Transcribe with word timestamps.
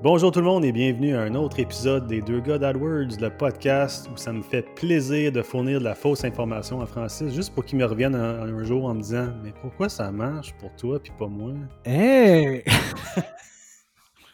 Bonjour 0.00 0.30
tout 0.30 0.38
le 0.38 0.44
monde 0.44 0.64
et 0.64 0.70
bienvenue 0.70 1.16
à 1.16 1.22
un 1.22 1.34
autre 1.34 1.58
épisode 1.58 2.06
des 2.06 2.20
Deux 2.20 2.38
gars 2.38 2.56
d'AdWords, 2.56 3.18
le 3.20 3.30
podcast 3.30 4.08
où 4.14 4.16
ça 4.16 4.32
me 4.32 4.42
fait 4.42 4.62
plaisir 4.76 5.32
de 5.32 5.42
fournir 5.42 5.80
de 5.80 5.84
la 5.84 5.96
fausse 5.96 6.24
information 6.24 6.80
à 6.80 6.86
Francis 6.86 7.34
juste 7.34 7.52
pour 7.52 7.64
qu'il 7.64 7.78
me 7.78 7.84
revienne 7.84 8.14
un, 8.14 8.42
un 8.42 8.62
jour 8.62 8.84
en 8.84 8.94
me 8.94 9.00
disant 9.00 9.26
Mais 9.42 9.52
pourquoi 9.60 9.88
ça 9.88 10.12
marche 10.12 10.54
pour 10.60 10.72
toi 10.76 11.00
puis 11.02 11.10
pas 11.18 11.26
moi 11.26 11.54
Hey 11.84 12.62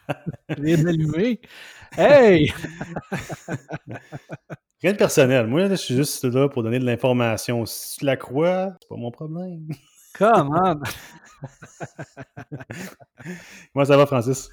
Rien 0.50 0.82
d'allumé. 0.82 1.40
Hey 1.96 2.52
Rien 4.82 4.92
de 4.92 4.98
personnel. 4.98 5.46
Moi, 5.46 5.70
je 5.70 5.76
suis 5.76 5.96
juste 5.96 6.24
là 6.24 6.46
pour 6.46 6.62
donner 6.62 6.78
de 6.78 6.84
l'information. 6.84 7.64
Si 7.64 8.00
tu 8.00 8.04
la 8.04 8.18
crois, 8.18 8.74
c'est 8.82 8.88
pas 8.90 8.96
mon 8.96 9.10
problème. 9.10 9.66
Come 10.12 10.60
on 10.62 10.78
Comment 13.72 13.84
ça 13.86 13.96
va, 13.96 14.04
Francis? 14.04 14.50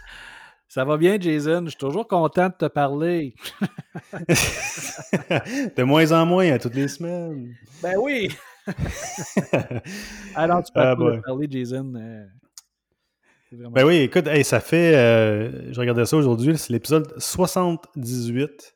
Ça 0.74 0.86
va 0.86 0.96
bien, 0.96 1.20
Jason? 1.20 1.64
Je 1.66 1.72
suis 1.72 1.78
toujours 1.78 2.08
content 2.08 2.48
de 2.48 2.54
te 2.54 2.66
parler. 2.68 3.36
de 4.14 5.84
moins 5.84 6.10
en 6.14 6.26
moins 6.26 6.50
à 6.50 6.60
toutes 6.60 6.76
les 6.76 6.88
semaines. 6.88 7.54
Ben 7.84 7.96
oui 8.02 8.30
Alors, 10.34 10.64
tu 10.64 10.72
peux 10.72 10.80
Ah, 10.80 10.96
parler, 10.96 11.48
Jason. 11.50 11.94
euh, 11.96 12.24
vraiment- 13.52 13.72
Ben 13.72 13.84
oui, 13.86 13.98
écoute, 13.98 14.28
hey, 14.28 14.46
ça 14.46 14.62
fait. 14.62 14.96
euh, 14.96 15.74
je 15.74 15.78
regardais 15.78 16.06
ça 16.06 16.16
aujourd'hui, 16.16 16.58
c'est 16.58 16.72
l'épisode 16.72 17.14
78. 17.18 18.74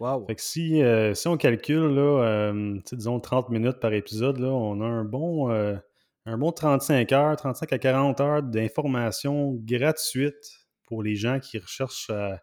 Wow. 0.00 0.26
Fait 0.26 0.34
que 0.34 0.42
si, 0.42 0.82
euh, 0.82 1.14
si 1.14 1.28
on 1.28 1.36
calcule, 1.36 1.94
là, 1.94 2.24
euh, 2.24 2.78
disons 2.92 3.20
30 3.20 3.50
minutes 3.50 3.78
par 3.78 3.92
épisode, 3.92 4.40
là, 4.40 4.48
on 4.48 4.80
a 4.80 4.86
un 4.86 5.04
bon, 5.04 5.50
un 5.50 6.36
bon 6.36 6.50
35 6.50 7.12
heures, 7.12 7.36
35 7.36 7.72
à 7.74 7.78
40 7.78 8.20
heures 8.20 8.42
d'informations 8.42 9.52
gratuites 9.64 10.67
pour 10.88 11.02
les 11.02 11.14
gens 11.16 11.38
qui 11.38 11.58
recherchent 11.58 12.08
à 12.10 12.42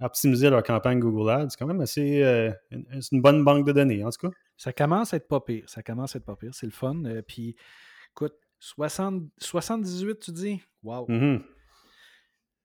optimiser 0.00 0.50
leur 0.50 0.62
campagne 0.62 1.00
Google 1.00 1.30
Ads. 1.30 1.48
C'est 1.50 1.58
quand 1.58 1.66
même 1.66 1.80
assez. 1.80 2.22
euh, 2.22 2.52
une- 2.70 2.84
c'est 3.00 3.12
une 3.12 3.22
bonne 3.22 3.42
banque 3.42 3.66
de 3.66 3.72
données, 3.72 4.04
en 4.04 4.10
tout 4.10 4.28
cas. 4.28 4.34
Ça 4.58 4.72
commence 4.74 5.14
à 5.14 5.16
être 5.16 5.26
pas 5.26 5.40
pire. 5.40 5.64
Ça 5.66 5.82
commence 5.82 6.14
à 6.14 6.18
être 6.18 6.26
pas 6.26 6.36
pire. 6.36 6.54
C'est 6.54 6.66
le 6.66 6.72
fun. 6.72 7.02
Euh, 7.06 7.22
Puis, 7.22 7.56
écoute, 8.12 8.34
60 8.60 9.22
78, 9.38 10.18
tu 10.20 10.32
dis? 10.32 10.62
Wow. 10.82 11.06
Mhm. 11.08 11.42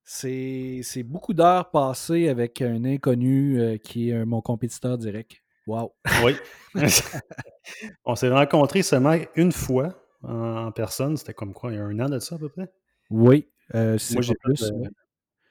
C'est 0.04 0.82
c'est 0.84 1.04
beaucoup 1.04 1.34
d'heures 1.34 1.70
passées 1.72 2.28
avec 2.28 2.62
un 2.62 2.84
inconnu 2.84 3.60
euh, 3.62 3.78
qui 3.78 4.10
est 4.10 4.26
mon 4.26 4.42
compétiteur 4.42 4.98
direct. 4.98 5.42
Wow. 5.68 5.94
Oui. 6.26 6.36
on 8.06 8.16
s'est 8.16 8.30
rencontrés 8.30 8.82
seulement 8.82 9.16
une 9.36 9.52
fois 9.54 10.04
en, 10.24 10.72
personne. 10.74 11.16
C'était 11.16 11.34
comme 11.34 11.54
quoi, 11.54 11.72
il 11.72 11.78
y 11.78 11.80
a 11.80 11.84
un 11.86 12.00
an 12.00 12.10
de 12.10 12.20
ça 12.20 12.36
à 12.36 12.38
peu 12.38 12.50
près? 12.50 12.70
Oui, 13.10 13.48
euh, 13.76 13.98
si 13.98 14.14
Moi, 14.14 14.22
j'ai 14.22 14.36
plus. 14.36 14.64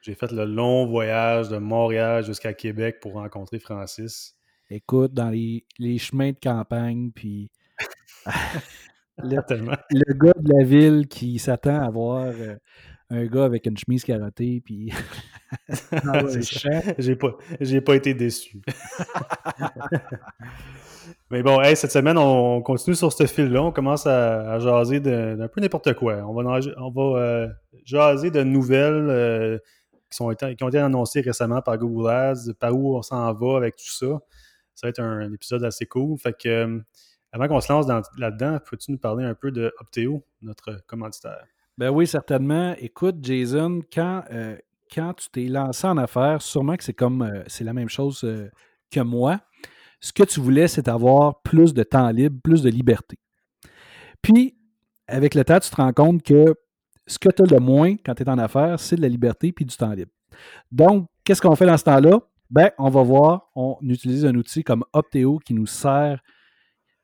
J'ai 0.01 0.15
fait 0.15 0.31
le 0.31 0.45
long 0.45 0.85
voyage 0.87 1.49
de 1.49 1.57
Montréal 1.57 2.23
jusqu'à 2.23 2.53
Québec 2.53 2.97
pour 3.01 3.13
rencontrer 3.13 3.59
Francis. 3.59 4.35
Écoute, 4.69 5.13
dans 5.13 5.29
les, 5.29 5.65
les 5.79 5.97
chemins 5.97 6.31
de 6.31 6.37
campagne, 6.41 7.11
puis 7.13 7.51
le, 9.17 9.41
Tellement. 9.47 9.75
le 9.89 10.13
gars 10.13 10.33
de 10.39 10.53
la 10.57 10.63
ville 10.63 11.07
qui 11.07 11.37
s'attend 11.39 11.81
à 11.83 11.89
voir 11.89 12.25
euh, 12.27 12.55
un 13.09 13.25
gars 13.25 13.43
avec 13.43 13.65
une 13.65 13.77
chemise 13.77 14.03
carottée, 14.03 14.61
puis. 14.63 14.91
J'ai 16.97 17.17
pas, 17.17 17.35
j'ai 17.59 17.81
pas 17.81 17.95
été 17.95 18.13
déçu. 18.13 18.61
Mais 21.29 21.43
bon, 21.43 21.61
hey, 21.61 21.75
cette 21.75 21.91
semaine, 21.91 22.17
on 22.17 22.61
continue 22.61 22.95
sur 22.95 23.11
ce 23.11 23.25
fil-là. 23.25 23.61
On 23.63 23.71
commence 23.71 24.05
à, 24.07 24.51
à 24.53 24.59
jaser 24.59 24.99
d'un 24.99 25.47
peu 25.47 25.61
n'importe 25.61 25.93
quoi. 25.93 26.17
On 26.27 26.33
va, 26.33 26.49
en- 26.57 26.59
on 26.77 26.91
va 26.91 27.19
euh, 27.19 27.47
jaser 27.85 28.31
de 28.31 28.43
nouvelles 28.43 29.07
euh, 29.09 29.57
qui, 30.11 30.17
sont 30.17 30.29
qui 30.35 30.63
ont 30.63 30.67
été 30.67 30.77
annoncées 30.77 31.21
récemment 31.21 31.61
par 31.61 31.77
Google 31.77 32.09
Ads, 32.09 32.53
par 32.59 32.75
où 32.75 32.97
on 32.97 33.01
s'en 33.01 33.33
va 33.33 33.57
avec 33.57 33.77
tout 33.77 33.89
ça. 33.89 34.19
Ça 34.75 34.87
va 34.87 34.89
être 34.89 34.99
un, 34.99 35.31
épisode 35.33 35.63
assez 35.63 35.85
cool. 35.85 36.17
Fait 36.17 36.33
que, 36.33 36.49
euh, 36.49 36.79
avant 37.31 37.47
qu'on 37.47 37.61
se 37.61 37.71
lance 37.71 37.87
dans- 37.87 38.01
là-dedans, 38.17 38.59
peux-tu 38.69 38.91
nous 38.91 38.97
parler 38.97 39.23
un 39.23 39.33
peu 39.33 39.51
de 39.51 39.73
Opteo, 39.79 40.23
notre 40.41 40.85
commanditaire? 40.85 41.45
Ben 41.77 41.89
oui, 41.89 42.05
certainement. 42.05 42.75
Écoute, 42.77 43.15
Jason, 43.21 43.81
quand, 43.91 44.23
euh, 44.31 44.57
quand 44.93 45.13
tu 45.13 45.29
t'es 45.29 45.45
lancé 45.45 45.87
en 45.87 45.97
affaires, 45.97 46.41
sûrement 46.41 46.75
que 46.75 46.83
c'est 46.83 46.93
comme 46.93 47.21
euh, 47.21 47.43
c'est 47.47 47.63
la 47.63 47.73
même 47.73 47.89
chose 47.89 48.27
que 48.91 48.99
moi. 48.99 49.39
Ce 50.01 50.11
que 50.11 50.23
tu 50.23 50.39
voulais, 50.39 50.67
c'est 50.67 50.87
avoir 50.87 51.41
plus 51.41 51.73
de 51.73 51.83
temps 51.83 52.09
libre, 52.09 52.39
plus 52.43 52.63
de 52.63 52.69
liberté. 52.69 53.19
Puis, 54.21 54.57
avec 55.07 55.35
le 55.35 55.43
temps, 55.45 55.59
tu 55.59 55.69
te 55.69 55.75
rends 55.75 55.93
compte 55.93 56.23
que 56.23 56.55
ce 57.11 57.19
que 57.19 57.29
tu 57.29 57.43
as 57.43 57.45
le 57.45 57.59
moins 57.59 57.95
quand 58.05 58.15
tu 58.15 58.23
es 58.23 58.29
en 58.29 58.37
affaires, 58.37 58.79
c'est 58.79 58.95
de 58.95 59.01
la 59.01 59.09
liberté 59.09 59.51
puis 59.51 59.65
du 59.65 59.75
temps 59.75 59.91
libre. 59.91 60.11
Donc, 60.71 61.07
qu'est-ce 61.25 61.41
qu'on 61.41 61.55
fait 61.55 61.65
dans 61.65 61.77
ce 61.77 61.83
temps-là? 61.83 62.21
Ben, 62.49 62.71
on 62.77 62.89
va 62.89 63.03
voir, 63.03 63.49
on 63.55 63.77
utilise 63.81 64.25
un 64.25 64.35
outil 64.35 64.63
comme 64.63 64.83
Opteo 64.93 65.39
qui 65.39 65.53
nous 65.53 65.65
sert 65.65 66.21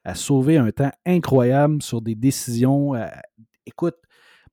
à 0.06 0.16
sauver 0.16 0.58
un 0.58 0.72
temps 0.72 0.92
incroyable 1.06 1.82
sur 1.82 2.02
des 2.02 2.16
décisions. 2.16 2.96
euh, 2.96 3.08
écoute, 3.66 3.98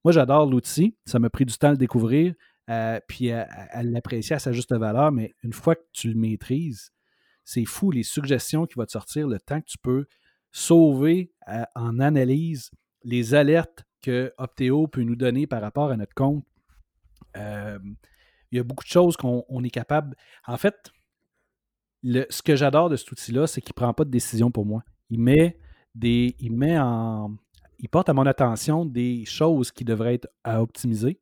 moi, 0.04 0.12
j'adore 0.12 0.46
l'outil. 0.46 0.96
Ça 1.06 1.20
m'a 1.20 1.30
pris 1.30 1.44
du 1.44 1.56
temps 1.56 1.68
à 1.68 1.72
le 1.72 1.76
découvrir, 1.76 2.34
euh, 2.68 2.98
puis 3.06 3.30
à, 3.30 3.46
l'apprécier 3.84 4.34
à 4.34 4.40
sa 4.40 4.50
juste 4.50 4.74
valeur. 4.74 5.12
Mais 5.12 5.34
une 5.44 5.52
fois 5.52 5.76
que 5.76 5.84
tu 5.92 6.08
le 6.08 6.16
maîtrises, 6.16 6.90
c'est 7.44 7.64
fou 7.64 7.92
les 7.92 8.02
suggestions 8.02 8.66
qui 8.66 8.74
vont 8.74 8.86
te 8.86 8.90
sortir, 8.90 9.28
le 9.28 9.38
temps 9.38 9.60
que 9.60 9.66
tu 9.66 9.78
peux 9.78 10.06
sauver 10.50 11.32
euh, 11.48 11.64
en 11.76 12.00
analyse, 12.00 12.70
les 13.04 13.34
alertes 13.34 13.84
que 14.04 14.34
Opteo 14.36 14.86
peut 14.86 15.02
nous 15.02 15.16
donner 15.16 15.46
par 15.46 15.62
rapport 15.62 15.90
à 15.90 15.96
notre 15.96 16.14
compte. 16.14 16.44
Euh, 17.38 17.78
il 18.52 18.58
y 18.58 18.60
a 18.60 18.62
beaucoup 18.62 18.84
de 18.84 18.88
choses 18.88 19.16
qu'on 19.16 19.44
on 19.48 19.64
est 19.64 19.70
capable. 19.70 20.14
En 20.46 20.58
fait, 20.58 20.92
ce 22.04 22.42
que 22.42 22.54
j'adore 22.54 22.90
de 22.90 22.96
cet 22.96 23.10
outil-là, 23.10 23.46
c'est 23.46 23.62
qu'il 23.62 23.72
ne 23.72 23.82
prend 23.82 23.94
pas 23.94 24.04
de 24.04 24.10
décision 24.10 24.50
pour 24.50 24.66
moi. 24.66 24.84
Il 25.08 25.20
met 25.20 25.58
des. 25.94 26.36
Il 26.38 26.52
met 26.52 26.78
en. 26.78 27.34
Il 27.78 27.88
porte 27.88 28.08
à 28.08 28.12
mon 28.12 28.26
attention 28.26 28.84
des 28.84 29.24
choses 29.24 29.72
qui 29.72 29.84
devraient 29.84 30.14
être 30.14 30.28
à 30.44 30.62
optimiser 30.62 31.20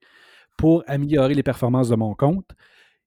pour 0.59 0.82
améliorer 0.87 1.34
les 1.34 1.43
performances 1.43 1.88
de 1.88 1.97
mon 1.97 2.14
compte. 2.14 2.50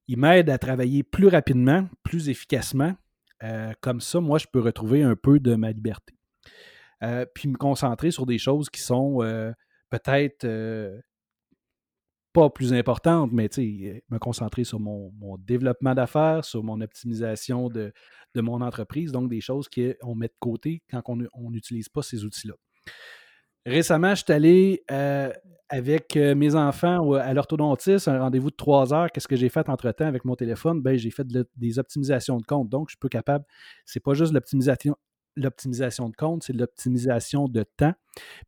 Il 0.08 0.18
m'aide 0.18 0.50
à 0.50 0.58
travailler 0.58 1.04
plus 1.04 1.28
rapidement, 1.28 1.88
plus 2.04 2.30
efficacement. 2.30 2.96
Euh, 3.44 3.74
comme 3.82 4.00
ça, 4.00 4.20
moi, 4.22 4.38
je 4.40 4.46
peux 4.52 4.62
retrouver 4.62 5.04
un 5.04 5.16
peu 5.16 5.40
de 5.40 5.56
ma 5.56 5.72
liberté. 5.72 6.16
Euh, 7.04 7.26
puis 7.34 7.50
me 7.50 7.58
concentrer 7.58 8.12
sur 8.12 8.26
des 8.26 8.38
choses 8.38 8.70
qui 8.70 8.82
sont 8.82 9.22
peut-être 9.90 10.46
euh, 10.46 11.00
pas 12.34 12.50
plus 12.50 12.74
importantes, 12.74 13.32
mais 13.32 13.50
me 13.58 14.18
concentrer 14.18 14.64
sur 14.64 14.80
mon, 14.80 15.38
développement 15.38 15.94
d'affaires, 15.94 16.44
sur 16.44 16.64
mon 16.64 16.82
optimisation 16.82 17.70
de, 17.70 17.94
de 18.34 18.42
mon 18.42 18.62
entreprise, 18.62 19.12
donc 19.12 19.30
des 19.30 19.42
choses 19.42 19.70
qu'on 19.70 20.16
met 20.16 20.28
de 20.28 20.36
côté 20.40 20.84
quand 20.90 21.02
on 21.08 21.52
n'utilise 21.52 21.90
pas 21.90 22.02
ces 22.02 22.26
outils-là. 22.26 22.56
Récemment, 23.66 24.14
je 24.14 24.24
suis 24.24 24.34
allé 24.34 24.84
euh, 24.92 25.32
avec 25.70 26.16
euh, 26.18 26.36
mes 26.36 26.54
enfants 26.54 27.14
à 27.14 27.34
l'orthodontiste, 27.34 28.08
un 28.08 28.20
rendez-vous 28.20 28.52
de 28.52 28.56
trois 28.56 28.94
heures. 28.94 29.12
Qu'est-ce 29.12 29.28
que 29.28 29.36
j'ai 29.36 29.50
fait 29.50 29.68
entre-temps 29.70 30.06
avec 30.06 30.24
mon 30.24 30.36
téléphone? 30.36 30.82
Ben, 30.82 30.98
j'ai 30.98 31.10
fait 31.10 31.26
des 31.56 31.80
optimisations 31.80 32.38
de 32.38 32.46
compte. 32.46 32.70
Donc, 32.70 32.90
je 32.92 32.98
peux 32.98 33.10
capable. 33.10 33.44
C'est 33.84 34.00
pas 34.00 34.14
juste 34.14 34.34
l'optimisation, 34.34 34.96
l'optimisation 35.36 36.10
de 36.10 36.16
compte, 36.16 36.44
c'est 36.44 36.54
l'optimisation 36.54 37.48
de 37.48 37.64
temps. 37.64 37.94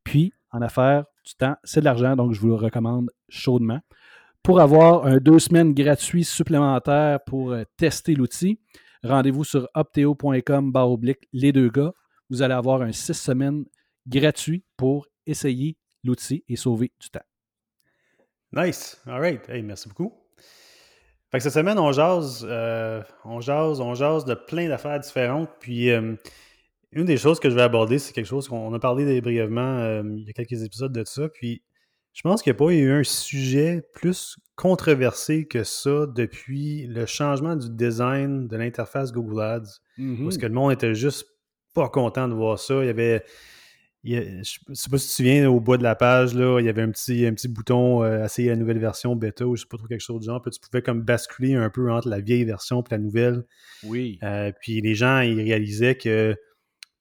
Puis, 0.03 0.33
en 0.51 0.61
affaires, 0.61 1.05
temps, 1.35 1.55
c'est 1.63 1.79
de 1.79 1.85
l'argent. 1.85 2.15
Donc, 2.15 2.33
je 2.33 2.39
vous 2.39 2.47
le 2.47 2.55
recommande 2.55 3.09
chaudement. 3.29 3.79
Pour 4.43 4.59
avoir 4.61 5.05
un 5.05 5.17
deux 5.17 5.39
semaines 5.39 5.73
gratuit 5.73 6.23
supplémentaire 6.23 7.19
pour 7.25 7.51
euh, 7.51 7.63
tester 7.75 8.15
l'outil, 8.15 8.59
rendez-vous 9.03 9.43
sur 9.43 9.67
opteo.com 9.73 10.71
barre 10.71 10.91
oblique 10.91 11.27
les 11.33 11.51
deux 11.51 11.69
gars. 11.69 11.91
Vous 12.29 12.41
allez 12.41 12.53
avoir 12.53 12.81
un 12.81 12.91
six 12.91 13.13
semaines 13.13 13.65
gratuit 14.07 14.63
pour 14.77 15.07
essayer 15.25 15.77
l'outil 16.03 16.43
et 16.47 16.55
sauver 16.55 16.91
du 16.99 17.09
temps. 17.09 17.25
Nice. 18.53 19.01
All 19.05 19.19
right. 19.19 19.47
Hey, 19.49 19.61
merci 19.61 19.89
beaucoup. 19.89 20.13
Fait 21.29 21.39
que 21.39 21.43
cette 21.43 21.53
semaine, 21.53 21.77
on 21.77 21.91
jase, 21.91 22.47
euh, 22.49 23.03
on 23.25 23.41
jase, 23.41 23.81
on 23.81 23.93
jase 23.95 24.23
de 24.23 24.33
plein 24.33 24.69
d'affaires 24.69 24.99
différentes. 24.99 25.49
Puis, 25.59 25.91
euh, 25.91 26.15
une 26.91 27.05
des 27.05 27.17
choses 27.17 27.39
que 27.39 27.49
je 27.49 27.55
vais 27.55 27.61
aborder, 27.61 27.99
c'est 27.99 28.13
quelque 28.13 28.25
chose 28.27 28.47
qu'on 28.47 28.73
a 28.73 28.79
parlé 28.79 29.19
brièvement 29.21 29.79
euh, 29.79 30.03
il 30.05 30.25
y 30.25 30.29
a 30.29 30.33
quelques 30.33 30.63
épisodes 30.63 30.93
de 30.93 31.03
ça. 31.03 31.27
Puis, 31.29 31.61
je 32.13 32.21
pense 32.21 32.41
qu'il 32.41 32.51
n'y 32.51 32.55
a 32.55 32.59
pas 32.59 32.71
eu 32.71 32.89
un 32.91 33.03
sujet 33.03 33.83
plus 33.93 34.37
controversé 34.55 35.45
que 35.45 35.63
ça 35.63 36.07
depuis 36.07 36.87
le 36.87 37.05
changement 37.05 37.55
du 37.55 37.69
design 37.69 38.47
de 38.47 38.57
l'interface 38.57 39.11
Google 39.11 39.41
Ads. 39.41 39.79
Parce 40.23 40.37
que 40.37 40.45
le 40.47 40.53
monde 40.53 40.71
était 40.71 40.95
juste 40.95 41.27
pas 41.75 41.89
content 41.89 42.27
de 42.27 42.33
voir 42.33 42.57
ça. 42.57 42.81
Il 42.83 42.87
y 42.87 42.89
avait. 42.89 43.23
il 44.03 44.13
y 44.13 44.17
a- 44.17 44.21
je 44.41 44.59
ne 44.69 44.73
sais 44.73 44.89
pas 44.89 44.97
si 44.97 45.07
tu 45.07 45.11
te 45.11 45.15
souviens, 45.17 45.49
au 45.49 45.59
bas 45.59 45.77
de 45.77 45.83
la 45.83 45.93
page, 45.95 46.33
là, 46.33 46.59
il 46.59 46.65
y 46.65 46.69
avait 46.69 46.81
un 46.81 46.89
petit, 46.91 47.25
un 47.25 47.33
petit 47.33 47.49
bouton 47.49 48.03
euh, 48.03 48.23
essayer 48.25 48.49
la 48.49 48.55
nouvelle 48.55 48.79
version 48.79 49.15
bêta 49.15 49.45
ou 49.45 49.55
je 49.55 49.61
sais 49.61 49.67
pas 49.69 49.77
trop 49.77 49.87
quelque 49.87 50.01
chose 50.01 50.21
du 50.21 50.25
genre. 50.27 50.41
Puis 50.41 50.51
tu 50.51 50.59
pouvais 50.59 50.81
comme 50.81 51.01
basculer 51.03 51.53
un 51.55 51.69
peu 51.69 51.91
entre 51.91 52.07
la 52.07 52.19
vieille 52.21 52.45
version 52.45 52.81
et 52.81 52.85
la 52.89 52.97
nouvelle. 52.99 53.43
Oui. 53.83 54.17
Euh, 54.23 54.51
puis 54.61 54.81
les 54.81 54.95
gens, 54.95 55.19
ils 55.19 55.41
réalisaient 55.41 55.95
que 55.97 56.35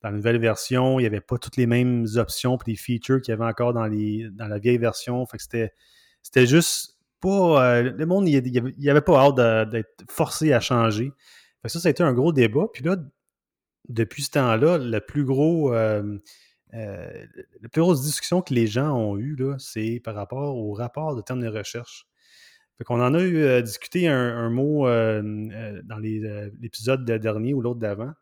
dans 0.01 0.09
la 0.09 0.15
nouvelle 0.15 0.39
version, 0.39 0.99
il 0.99 1.03
n'y 1.03 1.07
avait 1.07 1.21
pas 1.21 1.37
toutes 1.37 1.57
les 1.57 1.65
mêmes 1.65 2.05
options 2.15 2.57
et 2.57 2.71
les 2.71 2.75
features 2.75 3.21
qu'il 3.21 3.31
y 3.31 3.33
avait 3.33 3.45
encore 3.45 3.73
dans, 3.73 3.87
les, 3.87 4.27
dans 4.31 4.47
la 4.47 4.59
vieille 4.59 4.77
version. 4.77 5.25
Fait 5.25 5.37
que 5.37 5.43
c'était, 5.43 6.45
juste 6.45 6.97
pas. 7.19 7.81
le 7.81 8.05
monde, 8.05 8.27
il 8.29 8.41
n'y 8.77 8.89
avait, 8.89 9.01
pas 9.01 9.19
hâte 9.19 9.71
d'être 9.71 10.03
forcé 10.09 10.53
à 10.53 10.59
changer. 10.59 11.11
ça, 11.65 11.79
ça 11.79 11.87
a 11.87 11.91
été 11.91 12.03
un 12.03 12.13
gros 12.13 12.31
débat. 12.31 12.67
Puis 12.71 12.83
là, 12.83 12.95
depuis 13.89 14.23
ce 14.23 14.31
temps-là, 14.31 14.77
le 14.77 14.99
plus 14.99 15.25
gros. 15.25 15.71
la 15.71 17.69
plus 17.71 17.81
grosse 17.81 18.03
discussion 18.03 18.41
que 18.41 18.53
les 18.53 18.67
gens 18.67 18.95
ont 18.95 19.17
eue, 19.17 19.35
c'est 19.57 19.99
par 20.03 20.13
rapport 20.13 20.55
au 20.57 20.73
rapport 20.73 21.15
de 21.15 21.21
termes 21.21 21.41
de 21.41 21.47
recherche. 21.47 22.07
Fait 22.77 22.83
qu'on 22.83 23.01
en 23.01 23.15
a 23.15 23.23
eu 23.23 23.63
discuté 23.63 24.07
un, 24.07 24.51
mot 24.51 24.85
dans 24.85 25.97
l'épisode 25.97 27.03
dernier 27.03 27.55
ou 27.55 27.61
l'autre 27.61 27.79
d'avant. 27.79 28.13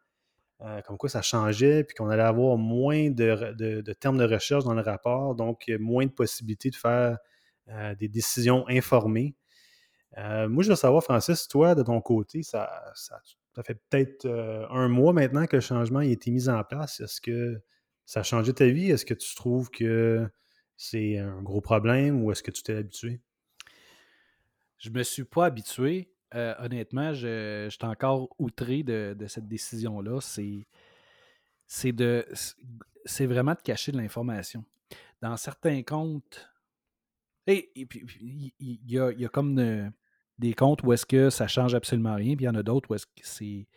Euh, 0.61 0.81
comme 0.83 0.97
quoi 0.97 1.09
ça 1.09 1.21
changeait, 1.21 1.83
puis 1.83 1.95
qu'on 1.95 2.09
allait 2.09 2.23
avoir 2.23 2.57
moins 2.57 3.09
de, 3.09 3.93
termes 3.99 4.17
de 4.17 4.23
recherche 4.23 4.63
dans 4.63 4.73
le 4.73 4.81
rapport, 4.81 5.35
donc 5.35 5.69
moins 5.79 6.05
de 6.05 6.11
possibilités 6.11 6.69
de 6.69 6.75
faire 6.75 7.17
euh, 7.67 7.93
des 7.95 8.07
décisions 8.07 8.65
informées. 8.69 9.35
Euh, 10.17 10.47
moi, 10.47 10.63
je 10.63 10.69
veux 10.69 10.75
savoir, 10.75 11.03
Francis, 11.03 11.49
toi, 11.49 11.75
de 11.75 11.83
ton 11.83 11.99
côté, 11.99 12.41
ça, 12.41 12.69
ça, 12.93 13.19
fait 13.63 13.77
peut-être 13.89 14.25
un 14.69 14.87
mois 14.87 15.11
maintenant 15.11 15.45
que 15.45 15.57
le 15.57 15.61
changement 15.61 15.99
a 15.99 16.05
été 16.05 16.31
mis 16.31 16.47
en 16.47 16.63
place. 16.63 17.01
Est-ce 17.01 17.19
que 17.19 17.61
ça 18.05 18.21
a 18.21 18.23
changé 18.23 18.53
ta 18.53 18.67
vie? 18.67 18.91
Est-ce 18.91 19.05
que 19.05 19.13
tu 19.13 19.35
trouves 19.35 19.69
que 19.69 20.25
c'est 20.77 21.17
un 21.17 21.41
gros 21.41 21.61
problème 21.61 22.23
ou 22.23 22.31
est-ce 22.31 22.43
que 22.43 22.51
tu 22.51 22.63
t'es 22.63 22.75
habitué? 22.75 23.19
Je 24.77 24.89
me 24.89 25.03
suis 25.03 25.25
pas 25.25 25.45
habitué. 25.45 26.14
Euh, 26.33 26.55
honnêtement, 26.59 27.13
je, 27.13 27.67
suis 27.69 27.85
encore 27.85 28.29
outré 28.39 28.83
de, 28.83 29.15
cette 29.27 29.47
décision-là. 29.47 30.19
C'est, 30.21 31.91
de, 31.91 32.25
c'est 33.05 33.25
vraiment 33.25 33.53
de 33.53 33.61
cacher 33.61 33.91
de 33.91 33.97
l'information. 33.97 34.65
Dans 35.21 35.37
certains 35.37 35.83
comptes, 35.83 36.49
et, 37.47 37.85
puis 37.87 38.53
il 38.59 38.91
y, 38.91 38.99
a, 38.99 39.29
comme 39.29 39.91
des 40.39 40.53
comptes 40.53 40.83
où 40.83 40.93
est-ce 40.93 41.05
que 41.05 41.29
ça 41.29 41.47
change 41.47 41.75
absolument 41.75 42.15
rien, 42.15 42.35
puis 42.35 42.45
il 42.45 42.47
y 42.47 42.49
en 42.49 42.55
a 42.55 42.63
d'autres 42.63 42.89
où 42.89 42.95
est-ce 42.95 43.05
que 43.05 43.11
c'est, 43.21 43.67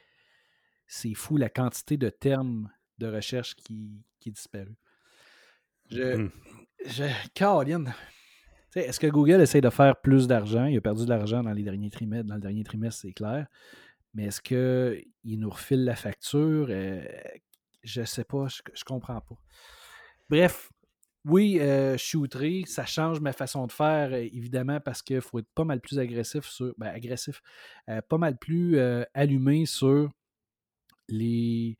c'est 0.87 1.15
fou 1.15 1.37
la 1.37 1.51
quantité 1.51 1.97
de 1.97 2.09
termes 2.09 2.71
de 2.97 3.07
recherche 3.07 3.55
qui, 3.57 4.03
qui 4.19 4.31
est 4.31 4.33
disparue. 4.33 4.77
Je, 5.91 6.17
mmh. 6.17 6.31
je, 6.87 7.05
Caroline, 7.35 7.95
est-ce 8.75 9.01
que 9.01 9.07
Google 9.07 9.41
essaie 9.41 9.61
de 9.61 9.71
faire 9.71 10.01
plus 10.01 10.27
d'argent? 10.27 10.67
Il 10.67 10.77
a 10.77 10.81
perdu 10.81 11.05
de 11.05 11.11
l'argent 11.11 11.43
dans 11.43 11.53
les 11.53 11.63
derniers 11.63 11.91
trimestres. 11.91 12.27
Dans 12.27 12.35
le 12.35 12.41
dernier 12.41 12.65
trimestre, 12.65 13.01
c'est 13.03 13.13
clair. 13.13 13.47
Mais 14.15 14.25
est-ce 14.25 14.41
qu'il 14.41 15.39
nous 15.39 15.51
refile 15.51 15.85
la 15.85 15.97
facture? 15.97 16.67
Euh, 16.71 17.03
je 17.83 18.01
ne 18.01 18.07
sais 18.07 18.25
pas, 18.25 18.49
je, 18.49 18.61
ne 18.67 18.85
comprends 18.85 19.21
pas. 19.21 19.37
Bref, 20.29 20.71
oui, 21.25 21.59
euh, 21.61 21.97
je 21.97 22.05
suis 22.05 22.19
outré. 22.19 22.65
Ça 22.67 22.85
change 22.85 23.21
ma 23.21 23.33
façon 23.33 23.67
de 23.67 23.73
faire, 23.73 24.13
euh, 24.13 24.27
évidemment, 24.33 24.81
parce 24.81 25.03
qu'il 25.03 25.21
faut 25.21 25.39
être 25.39 25.51
pas 25.55 25.65
mal 25.65 25.81
plus 25.81 25.99
agressif 25.99 26.47
sur. 26.47 26.75
Ben, 26.79 26.89
agressif. 26.89 27.43
pas 27.87 28.19
mal 28.19 28.37
plus 28.37 28.79
allumé 29.15 29.67
sur 29.67 30.11
les, 31.09 31.79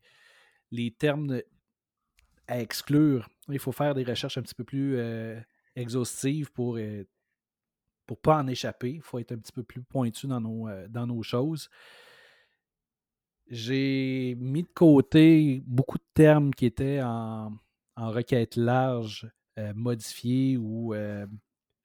les 0.71 0.91
termes 0.91 1.41
à 2.47 2.59
exclure. 2.61 3.29
Il 3.49 3.59
faut 3.59 3.71
faire 3.71 3.93
des 3.93 4.03
recherches 4.03 4.37
un 4.37 4.41
petit 4.41 4.55
peu 4.55 4.63
plus 4.63 4.97
exhaustive 5.75 6.51
pour 6.51 6.75
ne 6.77 7.03
pour 8.05 8.19
pas 8.19 8.37
en 8.37 8.47
échapper. 8.47 8.93
Il 8.93 9.01
faut 9.01 9.19
être 9.19 9.33
un 9.33 9.37
petit 9.37 9.51
peu 9.51 9.61
plus 9.61 9.83
pointu 9.83 10.25
dans 10.25 10.41
nos, 10.41 10.67
euh, 10.67 10.87
dans 10.87 11.05
nos 11.05 11.21
choses. 11.21 11.69
J'ai 13.47 14.35
mis 14.39 14.63
de 14.63 14.69
côté 14.73 15.61
beaucoup 15.67 15.99
de 15.99 16.07
termes 16.15 16.51
qui 16.53 16.65
étaient 16.65 17.01
en, 17.03 17.51
requête 17.95 18.55
large, 18.55 19.29
euh, 19.59 19.73
modifiés 19.75 20.57
ou 20.57 20.93
euh, 20.93 21.27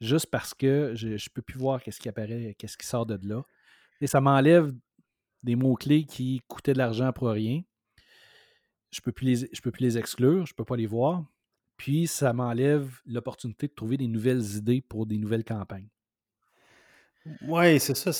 juste 0.00 0.26
parce 0.26 0.54
que 0.54 0.92
je 0.94 1.08
ne 1.08 1.32
peux 1.34 1.42
plus 1.42 1.58
voir 1.58 1.82
qu'est-ce 1.82 2.00
qui 2.00 2.08
apparaît, 2.08 2.54
qu'est-ce 2.58 2.78
qui 2.78 2.86
sort 2.86 3.04
de 3.04 3.18
là. 3.28 3.42
Et 4.00 4.06
ça 4.06 4.20
m'enlève 4.20 4.72
des 5.42 5.56
mots-clés 5.56 6.04
qui 6.04 6.40
coûtaient 6.48 6.72
de 6.72 6.78
l'argent 6.78 7.12
pour 7.12 7.28
rien. 7.28 7.62
Je 8.90 9.00
ne 9.00 9.02
peux, 9.02 9.12
peux 9.12 9.70
plus 9.72 9.82
les 9.82 9.98
exclure, 9.98 10.46
je 10.46 10.52
ne 10.52 10.56
peux 10.56 10.64
pas 10.64 10.76
les 10.76 10.86
voir. 10.86 11.24
Puis, 11.76 12.06
ça 12.06 12.32
m'enlève 12.32 13.00
l'opportunité 13.06 13.66
de 13.68 13.72
trouver 13.72 13.96
des 13.96 14.08
nouvelles 14.08 14.56
idées 14.56 14.80
pour 14.80 15.06
des 15.06 15.18
nouvelles 15.18 15.44
campagnes. 15.44 15.88
Oui, 17.48 17.80
c'est 17.80 17.96
ça. 17.96 18.10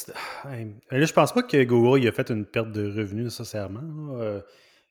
Là, 0.44 1.04
je 1.04 1.12
pense 1.12 1.32
pas 1.32 1.42
que 1.42 1.62
Google 1.64 2.06
a 2.06 2.12
fait 2.12 2.30
une 2.30 2.46
perte 2.46 2.72
de 2.72 2.86
revenus 2.86 3.24
nécessairement. 3.24 4.16
Euh, 4.16 4.40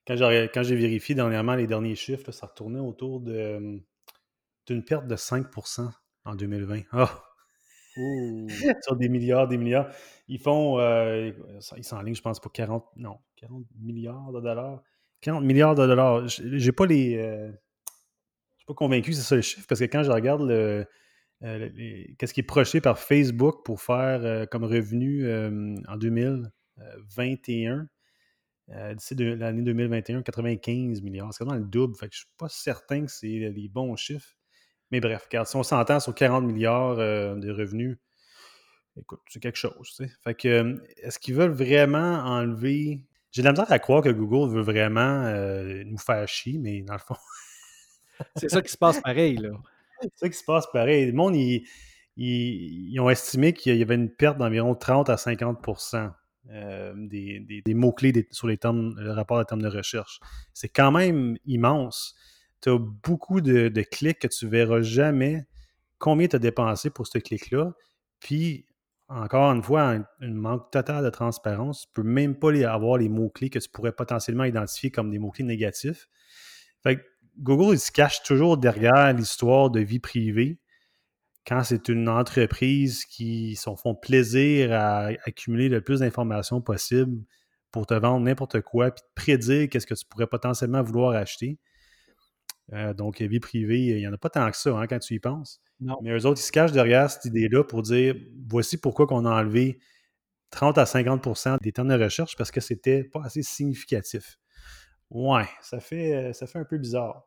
quand 0.06 0.64
j'ai 0.64 0.76
vérifié 0.76 1.16
dernièrement 1.16 1.56
les 1.56 1.66
derniers 1.66 1.96
chiffres, 1.96 2.32
ça 2.32 2.48
retournait 2.48 2.80
autour 2.80 3.22
de 3.22 3.82
d'une 4.66 4.84
perte 4.84 5.08
de 5.08 5.16
5% 5.16 5.92
en 6.26 6.36
2020. 6.36 6.84
Ah! 6.92 7.24
Sur 8.82 8.96
des 8.96 9.10
milliards, 9.10 9.48
des 9.48 9.58
milliards. 9.58 9.92
Ils 10.28 10.40
font. 10.40 10.80
Euh, 10.80 11.32
ils 11.78 11.84
sont 11.84 11.96
en 11.96 12.02
ligne, 12.02 12.16
je 12.16 12.22
pense, 12.22 12.40
pour 12.40 12.52
40. 12.52 12.86
Non, 12.96 13.20
40 13.38 13.66
milliards 13.80 14.32
de 14.32 14.42
dollars. 14.42 14.82
40 15.22 15.44
milliards 15.44 15.76
de 15.76 15.86
dollars. 15.86 16.28
J'ai 16.28 16.72
pas 16.72 16.86
les. 16.86 17.18
Euh, 17.18 17.52
suis 18.64 18.68
pas 18.68 18.74
convaincu 18.74 19.12
que 19.12 19.16
c'est 19.16 19.24
ça 19.24 19.36
le 19.36 19.42
chiffre, 19.42 19.66
parce 19.68 19.80
que 19.80 19.86
quand 19.86 20.04
je 20.04 20.12
regarde 20.12 20.42
le, 20.48 20.86
euh, 21.44 21.70
qu'est-ce 22.18 22.34
qui 22.34 22.40
est 22.40 22.44
projeté 22.44 22.80
par 22.80 22.98
Facebook 22.98 23.66
pour 23.66 23.82
faire 23.82 24.22
euh, 24.24 24.46
comme 24.46 24.64
revenu 24.64 25.26
euh, 25.26 25.76
en 25.88 25.98
2021, 25.98 27.88
d'ici 28.96 29.16
l'année 29.16 29.62
2021, 29.62 30.22
95 30.24 31.02
milliards. 31.02 31.34
C'est 31.34 31.44
vraiment 31.44 31.60
le 31.60 31.66
double. 31.66 31.96
Fait 31.96 32.08
que 32.08 32.14
je 32.14 32.20
suis 32.20 32.30
pas 32.38 32.48
certain 32.50 33.06
que 33.06 33.12
c'est 33.12 33.28
les 33.28 33.68
bons 33.68 33.96
chiffres. 33.98 34.36
Mais 34.90 35.02
bref, 35.02 35.28
car 35.30 35.46
si 35.46 35.56
on 35.56 35.64
s'entend 35.64 36.00
sur 36.00 36.16
40 36.16 36.46
milliards 36.46 36.96
de 36.96 37.52
revenus, 37.52 37.98
écoute, 38.96 39.20
c'est 39.28 39.42
quelque 39.42 39.58
chose. 39.58 40.02
Fait 40.24 40.36
que, 40.36 40.82
est-ce 40.98 41.20
qu'ils 41.20 41.36
veulent 41.36 41.52
vraiment 41.52 42.20
enlever? 42.24 43.06
J'ai 43.32 43.42
de 43.42 43.48
la 43.48 43.52
misère 43.52 43.72
à 43.72 43.80
croire 43.80 44.02
que 44.02 44.10
Google 44.10 44.54
veut 44.54 44.62
vraiment 44.62 45.24
nous 45.86 45.98
faire 45.98 46.28
chier, 46.28 46.58
mais 46.58 46.84
dans 46.84 46.94
le 46.94 47.00
fond, 47.00 47.16
c'est 48.36 48.50
ça 48.50 48.62
qui 48.62 48.72
se 48.72 48.78
passe 48.78 49.02
pareil, 49.02 49.38
là. 49.38 49.52
C'est 50.02 50.12
ça 50.16 50.30
qui 50.30 50.38
se 50.38 50.44
passe 50.44 50.68
pareil. 50.72 51.06
Le 51.06 51.14
monde, 51.14 51.36
ils, 51.36 53.00
ont 53.00 53.10
estimé 53.10 53.54
qu'il 53.54 53.78
y 53.78 53.82
avait 53.82 53.96
une 53.96 54.10
perte 54.10 54.38
d'environ 54.38 54.76
30 54.76 55.10
à 55.10 55.16
50% 55.16 56.12
euh, 56.50 56.94
des, 56.96 57.64
mots-clés 57.74 58.28
sur 58.32 58.48
les 58.48 58.58
termes, 58.58 58.96
le 59.00 59.12
rapport 59.12 59.40
de 59.40 59.44
termes 59.44 59.62
de 59.62 59.70
recherche. 59.70 60.20
C'est 60.54 60.70
quand 60.70 60.92
même 60.92 61.38
immense. 61.46 62.16
Tu 62.62 62.70
as 62.70 62.78
beaucoup 62.78 63.42
de, 63.42 63.70
clics 63.92 64.20
que 64.20 64.28
tu 64.28 64.46
ne 64.46 64.50
verras 64.50 64.82
jamais 64.82 65.46
combien 66.00 66.28
tu 66.28 66.36
as 66.36 66.40
dépensé 66.40 66.90
pour 66.90 67.08
ce 67.08 67.18
clic-là. 67.18 67.74
Puis, 68.20 68.66
encore 69.08 69.52
une 69.54 69.64
fois, 69.64 69.84
un, 69.84 70.06
manque 70.22 70.70
total 70.72 71.04
de 71.04 71.10
transparence. 71.10 71.84
Tu 71.84 71.88
ne 71.90 72.04
peux 72.04 72.10
même 72.10 72.36
pas 72.36 72.52
avoir 72.70 72.98
les 72.98 73.10
mots-clés 73.10 73.50
que 73.50 73.60
tu 73.60 73.70
pourrais 73.70 73.94
potentiellement 73.94 74.44
identifier 74.44 74.92
comme 74.92 75.10
des 75.10 75.20
mots-clés 75.20 75.46
négatifs. 75.46 76.10
Fait 76.84 76.98
que 76.98 77.02
Google, 77.40 77.74
il 77.74 77.80
se 77.80 77.92
cache 77.92 78.24
toujours 78.24 78.58
derrière 78.58 79.14
l'histoire 79.14 79.70
de 79.70 79.80
vie 79.80 80.00
privée 80.00 80.60
quand 81.46 81.64
c'est 81.64 81.90
une 81.90 82.08
entreprise 82.08 83.06
qui 83.06 83.56
s'en 83.56 83.76
font 83.76 83.96
plaisir 83.96 84.72
à 84.72 85.08
accumuler 85.26 85.68
le 85.68 85.82
plus 85.82 86.00
d'informations 86.00 86.62
possible 86.62 87.24
pour 87.72 87.86
te 87.86 87.94
vendre 87.94 88.24
n'importe 88.24 88.62
quoi, 88.62 88.92
puis 88.92 89.02
te 89.02 89.14
prédire 89.16 89.70
qu'est-ce 89.70 89.88
que 89.88 89.96
tu 89.96 90.06
pourrais 90.06 90.28
potentiellement 90.28 90.84
vouloir 90.84 91.16
acheter. 91.16 91.60
Euh, 92.72 92.94
donc, 92.94 93.22
vie 93.22 93.40
privée, 93.40 93.88
il 93.88 93.98
n'y 93.98 94.08
en 94.08 94.14
a 94.14 94.18
pas 94.18 94.30
tant 94.30 94.50
que 94.50 94.56
ça 94.56 94.70
hein, 94.78 94.88
quand 94.88 95.00
tu 95.00 95.16
y 95.16 95.20
penses. 95.20 95.60
Mais 96.02 96.12
eux 96.12 96.26
autres, 96.26 96.40
ils 96.40 96.46
se 96.46 96.52
cachent 96.52 96.72
derrière 96.72 97.10
cette 97.10 97.26
idée-là 97.26 97.64
pour 97.64 97.82
dire 97.82 98.16
voici 98.48 98.78
pourquoi 98.78 99.06
on 99.10 99.26
a 99.26 99.42
enlevé 99.42 99.80
30 100.52 100.78
à 100.78 100.86
50% 100.86 101.58
des 101.62 101.72
termes 101.74 101.90
de 101.90 102.02
recherche 102.02 102.38
parce 102.38 102.52
que 102.52 102.62
c'était 102.62 103.04
pas 103.04 103.22
assez 103.24 103.42
significatif. 103.42 104.38
Ouais, 105.14 105.48
ça 105.62 105.80
fait, 105.80 106.34
ça 106.34 106.48
fait 106.48 106.60
un 106.60 106.66
peu 106.66 106.78
bizarre. 106.78 107.24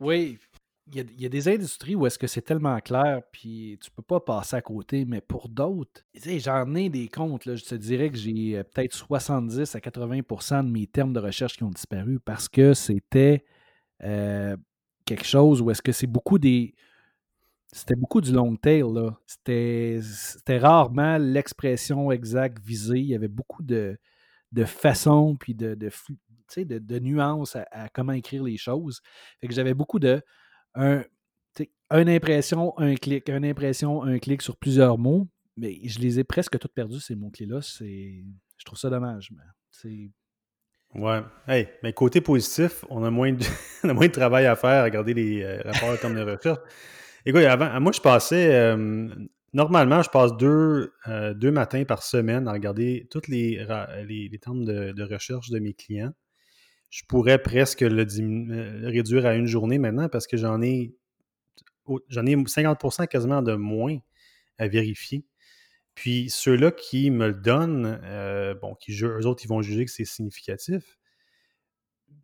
Oui, 0.00 0.38
il 0.92 1.20
y, 1.20 1.26
a, 1.26 1.28
des 1.28 1.48
industries 1.48 1.94
où 1.94 2.06
est-ce 2.06 2.18
que 2.18 2.26
c'est 2.26 2.42
tellement 2.42 2.78
clair, 2.80 3.22
puis 3.32 3.78
tu 3.80 3.90
peux 3.90 4.02
pas 4.02 4.20
passer 4.20 4.56
à 4.56 4.62
côté, 4.62 5.04
mais 5.04 5.20
pour 5.20 5.48
d'autres, 5.48 6.02
j'en 6.14 6.74
ai 6.74 6.88
des 6.88 7.08
comptes, 7.08 7.46
là, 7.46 7.54
je 7.54 7.64
te 7.64 7.74
dirais 7.74 8.10
que 8.10 8.16
j'ai 8.16 8.58
euh, 8.58 8.64
peut-être 8.64 8.92
70 8.92 9.74
à 9.74 9.78
80% 9.78 10.64
de 10.64 10.70
mes 10.70 10.86
termes 10.86 11.12
de 11.12 11.20
recherche 11.20 11.56
qui 11.56 11.62
ont 11.62 11.70
disparu 11.70 12.20
parce 12.20 12.48
que 12.48 12.74
c'était 12.74 13.44
euh, 14.02 14.56
quelque 15.04 15.24
chose 15.24 15.62
où 15.62 15.70
est-ce 15.70 15.82
que 15.82 15.92
c'est 15.92 16.06
beaucoup 16.06 16.38
des... 16.38 16.74
C'était 17.72 17.94
beaucoup 17.94 18.20
du 18.20 18.32
long 18.32 18.54
tail, 18.56 18.82
là. 18.82 19.16
C'était 19.26 20.58
rarement 20.58 21.16
l'expression 21.16 22.12
exacte 22.12 22.58
visée. 22.62 22.98
Il 22.98 23.06
y 23.06 23.14
avait 23.14 23.28
beaucoup 23.28 23.62
de, 23.62 23.98
de 24.52 24.64
façons, 24.66 25.36
puis 25.36 25.54
de, 25.54 25.74
de, 25.74 25.88
de, 26.58 26.98
nuances 26.98 27.56
à, 27.56 27.88
comment 27.88 28.12
écrire 28.12 28.44
les 28.44 28.56
choses. 28.56 29.00
Fait 29.40 29.48
que 29.48 29.54
j'avais 29.54 29.74
beaucoup 29.74 29.98
de 29.98 30.22
un, 30.74 31.04
une 31.90 32.08
impression, 32.08 32.78
un 32.78 32.94
clic, 32.94 33.28
une 33.28 33.44
impression, 33.44 34.02
un 34.02 34.18
clic 34.18 34.42
sur 34.42 34.56
plusieurs 34.56 34.98
mots, 34.98 35.28
mais 35.56 35.78
je 35.84 35.98
les 35.98 36.18
ai 36.18 36.24
presque 36.24 36.58
toutes 36.58 36.72
perdus, 36.72 37.00
ces 37.00 37.14
mots-clés-là. 37.14 37.60
Je 37.60 38.64
trouve 38.64 38.78
ça 38.78 38.90
dommage. 38.90 39.30
Mais 39.32 40.08
Ouais. 40.94 41.20
Hey, 41.48 41.68
mais 41.82 41.94
côté 41.94 42.20
positif, 42.20 42.84
on 42.90 43.02
a 43.02 43.10
moins 43.10 43.32
de, 43.32 43.44
moins 43.92 44.06
de 44.06 44.12
travail 44.12 44.46
à 44.46 44.56
faire 44.56 44.82
à 44.82 44.84
regarder 44.84 45.14
les 45.14 45.42
euh, 45.42 45.62
rapports 45.64 45.98
termes 45.98 46.14
de 46.14 46.22
recherche. 46.22 46.58
Écoute, 47.24 47.42
avant, 47.44 47.80
moi, 47.80 47.92
je 47.92 48.00
passais, 48.00 48.76
normalement, 49.52 50.02
je 50.02 50.10
passe 50.10 50.36
deux, 50.36 50.92
euh, 51.08 51.34
deux 51.34 51.50
matins 51.50 51.84
par 51.84 52.02
semaine 52.02 52.48
à 52.48 52.52
regarder 52.52 53.06
tous 53.10 53.28
les, 53.28 53.64
les, 54.06 54.38
termes 54.38 54.64
de, 54.64 55.02
recherche 55.02 55.50
de 55.50 55.58
mes 55.58 55.74
clients. 55.74 56.12
Je 56.92 57.04
pourrais 57.08 57.42
presque 57.42 57.80
le, 57.80 58.86
réduire 58.86 59.24
à 59.24 59.34
une 59.34 59.46
journée 59.46 59.78
maintenant 59.78 60.10
parce 60.10 60.26
que 60.26 60.36
j'en 60.36 60.60
ai, 60.60 60.94
j'en 62.08 62.26
ai 62.26 62.36
50% 62.36 63.08
quasiment 63.08 63.40
de 63.40 63.54
moins 63.54 63.96
à 64.58 64.68
vérifier. 64.68 65.24
Puis 65.94 66.28
ceux-là 66.28 66.70
qui 66.70 67.10
me 67.10 67.28
le 67.28 67.34
donnent, 67.34 67.98
euh, 68.04 68.54
bon, 68.54 68.74
qui 68.74 68.92
eux 69.02 69.26
autres, 69.26 69.42
ils 69.42 69.48
vont 69.48 69.62
juger 69.62 69.86
que 69.86 69.90
c'est 69.90 70.04
significatif. 70.04 70.98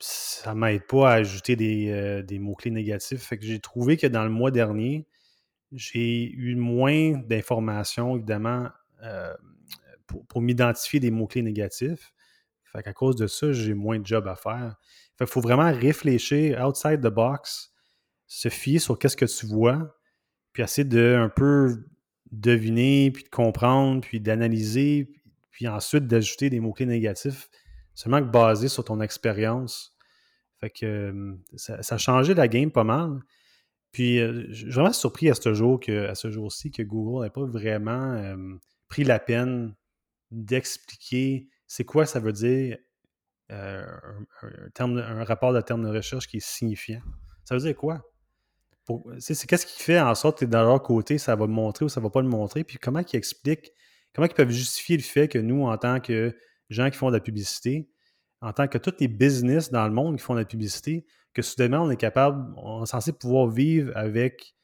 Ça 0.00 0.52
ne 0.52 0.60
m'aide 0.60 0.86
pas 0.86 1.12
à 1.12 1.14
ajouter 1.14 1.56
des, 1.56 1.88
euh, 1.88 2.22
des 2.22 2.38
mots-clés 2.38 2.70
négatifs. 2.70 3.22
Fait 3.22 3.38
que 3.38 3.46
j'ai 3.46 3.60
trouvé 3.60 3.96
que 3.96 4.06
dans 4.06 4.24
le 4.24 4.30
mois 4.30 4.50
dernier, 4.50 5.06
j'ai 5.72 6.30
eu 6.30 6.56
moins 6.56 7.12
d'informations, 7.26 8.16
évidemment, 8.16 8.68
euh, 9.02 9.32
pour, 10.28 10.42
m'identifier 10.42 11.00
des 11.00 11.10
mots-clés 11.10 11.42
négatifs. 11.42 12.12
Fait 12.78 12.84
qu'à 12.84 12.92
cause 12.92 13.16
de 13.16 13.26
ça, 13.26 13.52
j'ai 13.52 13.74
moins 13.74 13.98
de 13.98 14.06
job 14.06 14.28
à 14.28 14.36
faire. 14.36 14.76
Fait 15.18 15.26
faut 15.26 15.40
vraiment 15.40 15.72
réfléchir 15.72 16.64
outside 16.64 17.00
the 17.00 17.12
box, 17.12 17.72
se 18.28 18.48
fier 18.48 18.78
sur 18.78 19.00
qu'est-ce 19.00 19.16
que 19.16 19.24
tu 19.24 19.46
vois, 19.46 19.96
puis 20.52 20.62
essayer 20.62 20.84
de 20.84 21.16
un 21.18 21.28
peu 21.28 21.86
deviner, 22.30 23.10
puis 23.10 23.24
de 23.24 23.28
comprendre, 23.30 24.00
puis 24.00 24.20
d'analyser, 24.20 25.10
puis 25.50 25.66
ensuite 25.66 26.06
d'ajouter 26.06 26.50
des 26.50 26.60
mots-clés 26.60 26.86
négatifs, 26.86 27.48
seulement 27.94 28.20
que 28.20 28.30
basé 28.30 28.68
sur 28.68 28.84
ton 28.84 29.00
expérience. 29.00 29.92
Fait 30.60 30.70
que 30.70 31.36
ça, 31.56 31.80
a 31.88 31.98
changé 31.98 32.32
la 32.34 32.46
game 32.46 32.70
pas 32.70 32.84
mal. 32.84 33.18
Puis 33.90 34.20
euh, 34.20 34.46
je 34.50 34.66
suis 34.66 34.70
vraiment 34.70 34.92
surpris 34.92 35.30
à 35.30 35.34
ce 35.34 35.52
jour-ci 36.30 36.70
que 36.70 36.82
Google 36.84 37.24
n'ait 37.24 37.30
pas 37.30 37.44
vraiment 37.44 38.36
pris 38.86 39.02
la 39.02 39.18
peine 39.18 39.74
d'expliquer 40.30 41.48
c'est 41.68 41.84
quoi 41.84 42.06
ça 42.06 42.18
veut 42.18 42.32
dire 42.32 42.78
un, 43.50 43.86
un, 44.80 45.24
rapport 45.24 45.52
de 45.52 45.60
terme 45.60 45.84
de 45.84 45.94
recherche 45.94 46.26
qui 46.26 46.38
est 46.38 46.46
signifiant? 46.46 47.00
Ça 47.44 47.54
veut 47.54 47.60
dire 47.60 47.76
quoi? 47.76 48.02
c'est 49.18 49.46
qu'est-ce 49.46 49.66
qui 49.66 49.82
fait 49.82 50.00
en 50.00 50.14
sorte 50.14 50.40
que 50.40 50.44
dans 50.46 50.62
leur 50.62 50.82
côté, 50.82 51.18
ça 51.18 51.36
va 51.36 51.46
le 51.46 51.52
montrer 51.52 51.84
ou 51.84 51.88
ça 51.88 52.00
ne 52.00 52.04
va 52.04 52.10
pas 52.10 52.22
le 52.22 52.28
montrer, 52.28 52.64
puis 52.64 52.78
comment 52.78 53.00
ils 53.00 53.16
expliquent, 53.16 53.72
comment 54.14 54.26
ils 54.26 54.34
peuvent 54.34 54.50
justifier 54.50 54.96
le 54.96 55.02
fait 55.02 55.28
que 55.28 55.38
nous, 55.38 55.66
en 55.66 55.76
tant 55.76 56.00
que 56.00 56.34
gens 56.70 56.88
qui 56.90 56.96
font 56.96 57.08
de 57.08 57.14
la 57.14 57.20
publicité, 57.20 57.90
en 58.40 58.52
tant 58.52 58.68
que 58.68 58.78
tous 58.78 58.94
les 59.00 59.08
business 59.08 59.70
dans 59.70 59.86
le 59.86 59.92
monde 59.92 60.16
qui 60.16 60.22
font 60.22 60.34
de 60.34 60.40
la 60.40 60.44
publicité, 60.44 61.04
que 61.34 61.42
soudainement, 61.42 61.82
on 61.82 61.90
est 61.90 61.96
capable, 61.96 62.54
on 62.56 62.84
est 62.84 62.86
censé 62.86 63.12
pouvoir 63.12 63.48
vivre 63.48 63.92
avec 63.94 64.54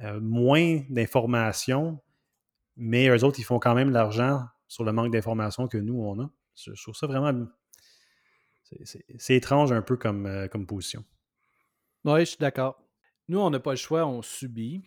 euh, 0.00 0.20
moins 0.20 0.80
d'informations, 0.88 2.00
mais 2.76 3.08
eux 3.08 3.24
autres, 3.24 3.38
ils 3.38 3.44
font 3.44 3.58
quand 3.58 3.74
même 3.74 3.90
l'argent 3.90 4.42
sur 4.66 4.84
le 4.84 4.92
manque 4.92 5.12
d'informations 5.12 5.68
que 5.68 5.78
nous, 5.78 6.00
on 6.00 6.20
a? 6.20 6.30
Je, 6.64 6.82
trouve 6.82 6.94
ça 6.94 7.06
vraiment. 7.06 7.46
C'est 9.18 9.34
étrange 9.34 9.72
un 9.72 9.82
peu 9.82 9.96
comme, 9.96 10.26
euh, 10.26 10.48
comme 10.48 10.66
position. 10.66 11.04
Oui, 12.04 12.20
je 12.20 12.24
suis 12.26 12.38
d'accord. 12.38 12.80
Nous, 13.28 13.38
on 13.38 13.50
n'a 13.50 13.60
pas 13.60 13.72
le 13.72 13.76
choix, 13.76 14.06
on 14.06 14.22
subit. 14.22 14.82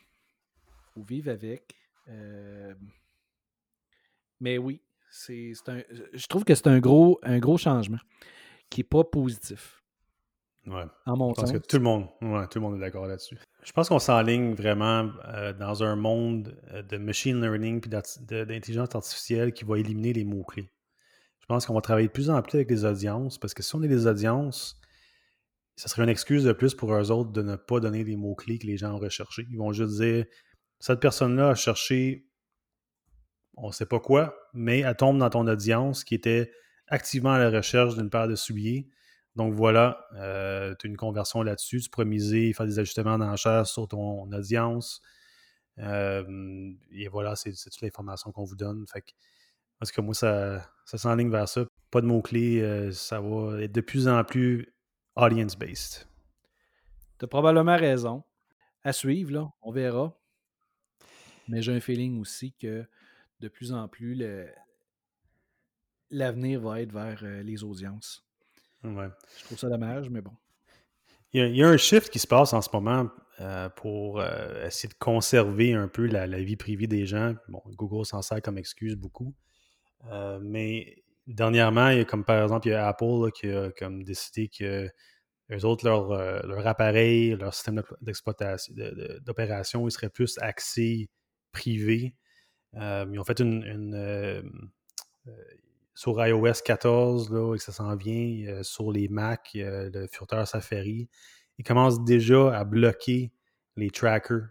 ou 0.95 1.03
vivre 1.03 1.31
avec. 1.31 1.75
Euh, 2.07 2.73
mais 4.39 4.57
oui, 4.57 4.81
c'est 5.09 5.53
un, 5.67 5.83
je 6.13 6.27
trouve 6.27 6.43
que 6.43 6.55
c'est 6.55 6.67
un 6.67 6.79
gros, 6.79 7.19
un 7.23 7.39
gros 7.39 7.57
changement 7.57 7.99
qui 8.69 8.81
n'est 8.81 8.85
pas 8.85 9.03
positif. 9.03 9.81
Ouais. 10.65 10.85
En 11.05 11.17
mon 11.17 11.33
je 11.33 11.41
pense 11.41 11.51
que 11.51 11.57
tout 11.57 11.77
le 11.77 11.83
monde, 11.83 12.07
ouais, 12.21 12.47
tout 12.47 12.59
le 12.59 12.61
monde 12.61 12.75
est 12.75 12.79
d'accord 12.79 13.05
là-dessus. 13.05 13.37
Je 13.63 13.71
pense 13.73 13.89
qu'on 13.89 13.99
s'enligne 13.99 14.53
vraiment 14.53 15.11
euh, 15.25 15.51
dans 15.53 15.83
un 15.83 15.95
monde 15.95 16.57
de 16.71 16.97
machine 16.97 17.41
learning 17.41 17.81
et 17.85 18.45
d'intelligence 18.45 18.95
artificielle 18.95 19.53
qui 19.53 19.65
va 19.65 19.77
éliminer 19.77 20.13
les 20.13 20.23
mots-clés. 20.23 20.72
Je 21.43 21.47
pense 21.47 21.65
qu'on 21.65 21.73
va 21.73 21.81
travailler 21.81 22.07
de 22.07 22.13
plus 22.13 22.29
en 22.29 22.41
plus 22.41 22.55
avec 22.55 22.71
les 22.71 22.85
audiences 22.85 23.37
parce 23.37 23.53
que 23.53 23.61
si 23.61 23.75
on 23.75 23.83
est 23.83 23.89
des 23.89 24.07
audiences, 24.07 24.79
ce 25.75 25.89
serait 25.89 26.03
une 26.03 26.09
excuse 26.09 26.45
de 26.45 26.53
plus 26.53 26.73
pour 26.73 26.93
eux 26.93 27.11
autres 27.11 27.31
de 27.31 27.41
ne 27.41 27.57
pas 27.57 27.81
donner 27.81 28.05
les 28.05 28.15
mots-clés 28.15 28.59
que 28.59 28.65
les 28.65 28.77
gens 28.77 28.93
ont 28.93 28.99
recherchés. 28.99 29.45
Ils 29.51 29.57
vont 29.57 29.73
juste 29.73 29.99
dire 29.99 30.25
cette 30.79 30.99
personne-là 30.99 31.49
a 31.49 31.55
cherché 31.55 32.29
on 33.55 33.67
ne 33.67 33.71
sait 33.71 33.85
pas 33.85 33.99
quoi, 33.99 34.35
mais 34.53 34.79
elle 34.79 34.95
tombe 34.95 35.19
dans 35.19 35.29
ton 35.29 35.45
audience 35.47 36.03
qui 36.03 36.15
était 36.15 36.51
activement 36.87 37.33
à 37.33 37.39
la 37.39 37.49
recherche 37.49 37.95
d'une 37.95 38.09
paire 38.09 38.27
de 38.27 38.35
souliers. 38.35 38.89
Donc 39.35 39.53
voilà, 39.53 40.07
euh, 40.15 40.75
tu 40.79 40.87
as 40.87 40.89
une 40.89 40.97
conversion 40.97 41.41
là-dessus. 41.41 41.81
Tu 41.81 41.89
pourrais 41.89 42.05
miser, 42.05 42.53
faire 42.53 42.65
des 42.65 42.79
ajustements 42.79 43.17
d'enchères 43.17 43.67
sur 43.67 43.87
ton 43.87 44.31
audience. 44.31 45.01
Euh, 45.79 46.73
et 46.91 47.07
voilà, 47.07 47.35
c'est 47.35 47.51
toute 47.51 47.81
l'information 47.81 48.31
qu'on 48.31 48.43
vous 48.43 48.55
donne. 48.55 48.85
Fait 48.87 49.01
que, 49.01 49.11
parce 49.83 49.91
que 49.91 49.99
moi, 49.99 50.13
ça, 50.13 50.65
ça 50.85 50.97
s'enligne 50.97 51.29
vers 51.29 51.49
ça. 51.49 51.65
Pas 51.91 51.99
de 51.99 52.05
mots-clés, 52.05 52.61
euh, 52.61 52.93
ça 52.93 53.19
va 53.19 53.61
être 53.61 53.73
de 53.73 53.81
plus 53.81 54.07
en 54.07 54.23
plus 54.23 54.73
audience-based. 55.17 56.07
Tu 57.19 57.25
as 57.25 57.27
probablement 57.27 57.75
raison. 57.75 58.23
À 58.85 58.93
suivre, 58.93 59.33
là, 59.33 59.51
on 59.61 59.73
verra. 59.73 60.17
Mais 61.49 61.61
j'ai 61.61 61.73
un 61.73 61.81
feeling 61.81 62.21
aussi 62.21 62.53
que 62.53 62.85
de 63.41 63.47
plus 63.49 63.73
en 63.73 63.89
plus, 63.89 64.17
l'avenir 66.09 66.61
va 66.61 66.79
être 66.79 66.93
vers 66.93 67.19
euh, 67.23 67.43
les 67.43 67.65
audiences. 67.65 68.25
Je 68.85 69.43
trouve 69.43 69.57
ça 69.57 69.67
dommage, 69.67 70.09
mais 70.09 70.21
bon. 70.21 70.31
Il 71.33 71.57
y, 71.57 71.61
a, 71.61 71.67
un 71.67 71.75
shift 71.75 72.09
qui 72.09 72.19
se 72.19 72.27
passe 72.27 72.53
en 72.53 72.61
ce 72.61 72.69
moment 72.71 73.09
euh, 73.41 73.67
pour 73.67 74.21
euh, 74.21 74.65
essayer 74.65 74.87
de 74.87 74.97
conserver 74.97 75.73
un 75.73 75.89
peu 75.89 76.05
la, 76.05 76.25
vie 76.41 76.55
privée 76.55 76.87
des 76.87 77.05
gens. 77.05 77.35
Bon, 77.49 77.61
Google 77.75 78.05
s'en 78.05 78.21
sert 78.21 78.41
comme 78.41 78.57
excuse 78.57 78.95
beaucoup. 78.95 79.35
Mais 80.41 81.03
dernièrement, 81.27 81.89
il 81.89 81.99
y 81.99 82.01
a 82.01 82.05
comme 82.05 82.23
par 82.23 82.43
exemple, 82.43 82.67
il 82.67 82.71
y 82.71 82.73
a 82.73 82.87
Apple 82.87 83.31
qui 83.33 83.49
a 83.49 83.71
comme 83.71 84.03
décidé 84.03 84.49
que 84.49 84.89
eux 85.51 85.65
autres, 85.65 85.85
leur, 85.85 86.11
euh, 86.11 86.65
appareil, 86.65 87.35
leur 87.35 87.53
système 87.53 87.81
d'exploitation, 88.01 88.73
d'opération, 89.21 89.87
ils 89.87 89.91
seraient 89.91 90.09
plus 90.09 90.37
axés 90.39 91.09
privés. 91.51 92.15
Euh, 92.75 93.05
ils 93.11 93.19
ont 93.19 93.23
fait 93.23 93.39
une, 93.39 93.93
euh, 93.93 94.41
sur 95.93 96.25
iOS 96.25 96.61
14, 96.65 97.31
là, 97.31 97.53
et 97.53 97.57
que 97.57 97.63
ça 97.63 97.71
s'en 97.71 97.95
vient, 97.95 98.63
sur 98.63 98.91
les 98.91 99.07
Mac, 99.09 99.51
le 99.53 100.07
furteur 100.07 100.47
Safari. 100.47 101.07
Ils 101.59 101.63
commencent 101.63 102.03
déjà 102.03 102.57
à 102.57 102.63
bloquer 102.63 103.31
les 103.75 103.89
trackers 103.91 104.47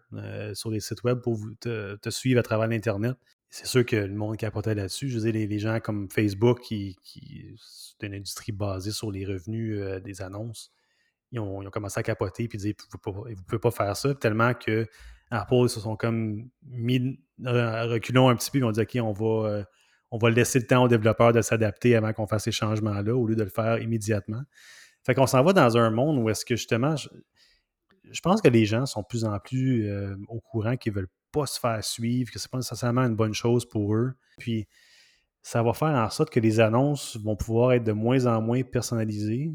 sur 0.55 0.71
les 0.71 0.81
sites 0.81 1.03
web 1.03 1.21
pour 1.21 1.39
te, 1.61 2.11
suivre 2.11 2.39
à 2.39 2.43
travers 2.43 2.69
l'Internet 2.69 3.17
c'est 3.53 3.67
sûr 3.67 3.85
que 3.85 3.97
le 3.97 4.15
monde 4.15 4.39
capotait 4.39 4.75
là-dessus. 4.75 5.11
Je 5.11 5.19
veux 5.19 5.31
dire, 5.31 5.47
les, 5.47 5.59
gens 5.59 5.79
comme 5.79 6.09
Facebook, 6.11 6.61
qui, 6.61 6.97
c'est 7.59 8.07
une 8.07 8.15
industrie 8.15 8.51
basée 8.51 8.93
sur 8.93 9.11
les 9.11 9.27
revenus 9.27 9.79
euh, 9.79 10.01
des 10.01 10.23
annonces, 10.23 10.73
ils 11.33 11.39
ont, 11.39 11.63
commencé 11.71 12.01
à 12.01 12.03
capoter 12.03 12.49
et 12.51 12.57
dire 12.57 12.75
vous 12.91 13.11
ne 13.11 13.35
pouvez, 13.35 13.59
pas 13.59 13.71
faire 13.71 13.95
ça. 13.95 14.15
Tellement 14.15 14.55
que 14.55 14.87
Apple 15.31 15.65
ils 15.65 15.69
se 15.69 15.81
sont 15.81 15.97
comme 15.97 16.49
mis 16.63 17.21
reculons 17.45 18.31
un 18.31 18.37
petit 18.37 18.51
peu. 18.51 18.59
Ils 18.59 18.65
ont 18.65 18.73
dit 18.73 18.81
OK, 18.81 18.97
on 19.03 19.13
va, 19.13 19.49
euh, 19.49 19.65
on 20.11 20.17
va 20.17 20.31
laisser 20.31 20.59
le 20.59 20.67
temps 20.67 20.85
aux 20.85 20.89
développeurs 20.89 21.35
de 21.35 21.43
s'adapter 21.43 21.95
avant 21.95 22.15
qu'on 22.15 22.27
fasse 22.27 22.45
ces 22.45 22.53
changements-là 22.53 23.15
au 23.15 23.27
lieu 23.27 23.37
de 23.37 23.43
le 23.43 23.51
faire 23.51 23.79
immédiatement. 23.83 24.43
Fait 25.05 25.15
qu'on 25.15 25.27
s'en 25.27 25.43
va 25.43 25.53
dans 25.53 25.77
un 25.77 25.91
monde 25.91 26.17
où 26.17 26.31
est-ce 26.31 26.47
que 26.47 26.57
justement, 26.57 26.97
je, 26.97 28.21
pense 28.23 28.41
que 28.41 28.49
les 28.49 28.65
gens 28.65 28.87
sont 28.87 29.03
de 29.03 29.07
plus 29.07 29.27
en 29.27 29.39
plus 29.39 29.89
euh, 29.89 30.17
au 30.29 30.41
courant 30.41 30.79
qu'ils 30.79 30.95
veulent 30.95 31.11
pas 31.33 31.47
se 31.47 31.59
faire 31.59 31.83
suivre, 31.83 32.31
que 32.31 32.39
c'est 32.39 32.51
pas 32.51 32.59
nécessairement 32.59 33.03
une 33.03 33.17
bonne 33.17 33.35
chose 33.35 33.67
pour 33.69 33.95
eux. 33.95 34.15
Puis 34.39 34.69
ça 35.43 35.63
va 35.63 35.73
faire 35.73 35.89
en 35.89 36.09
sorte 36.11 36.31
que 36.31 36.41
les 36.41 36.61
annonces 36.61 37.17
vont 37.17 37.37
pouvoir 37.37 37.73
être 37.73 37.85
de 37.85 37.93
moins 37.93 38.27
en 38.27 38.41
moins 38.41 38.63
personnalisées, 38.63 39.53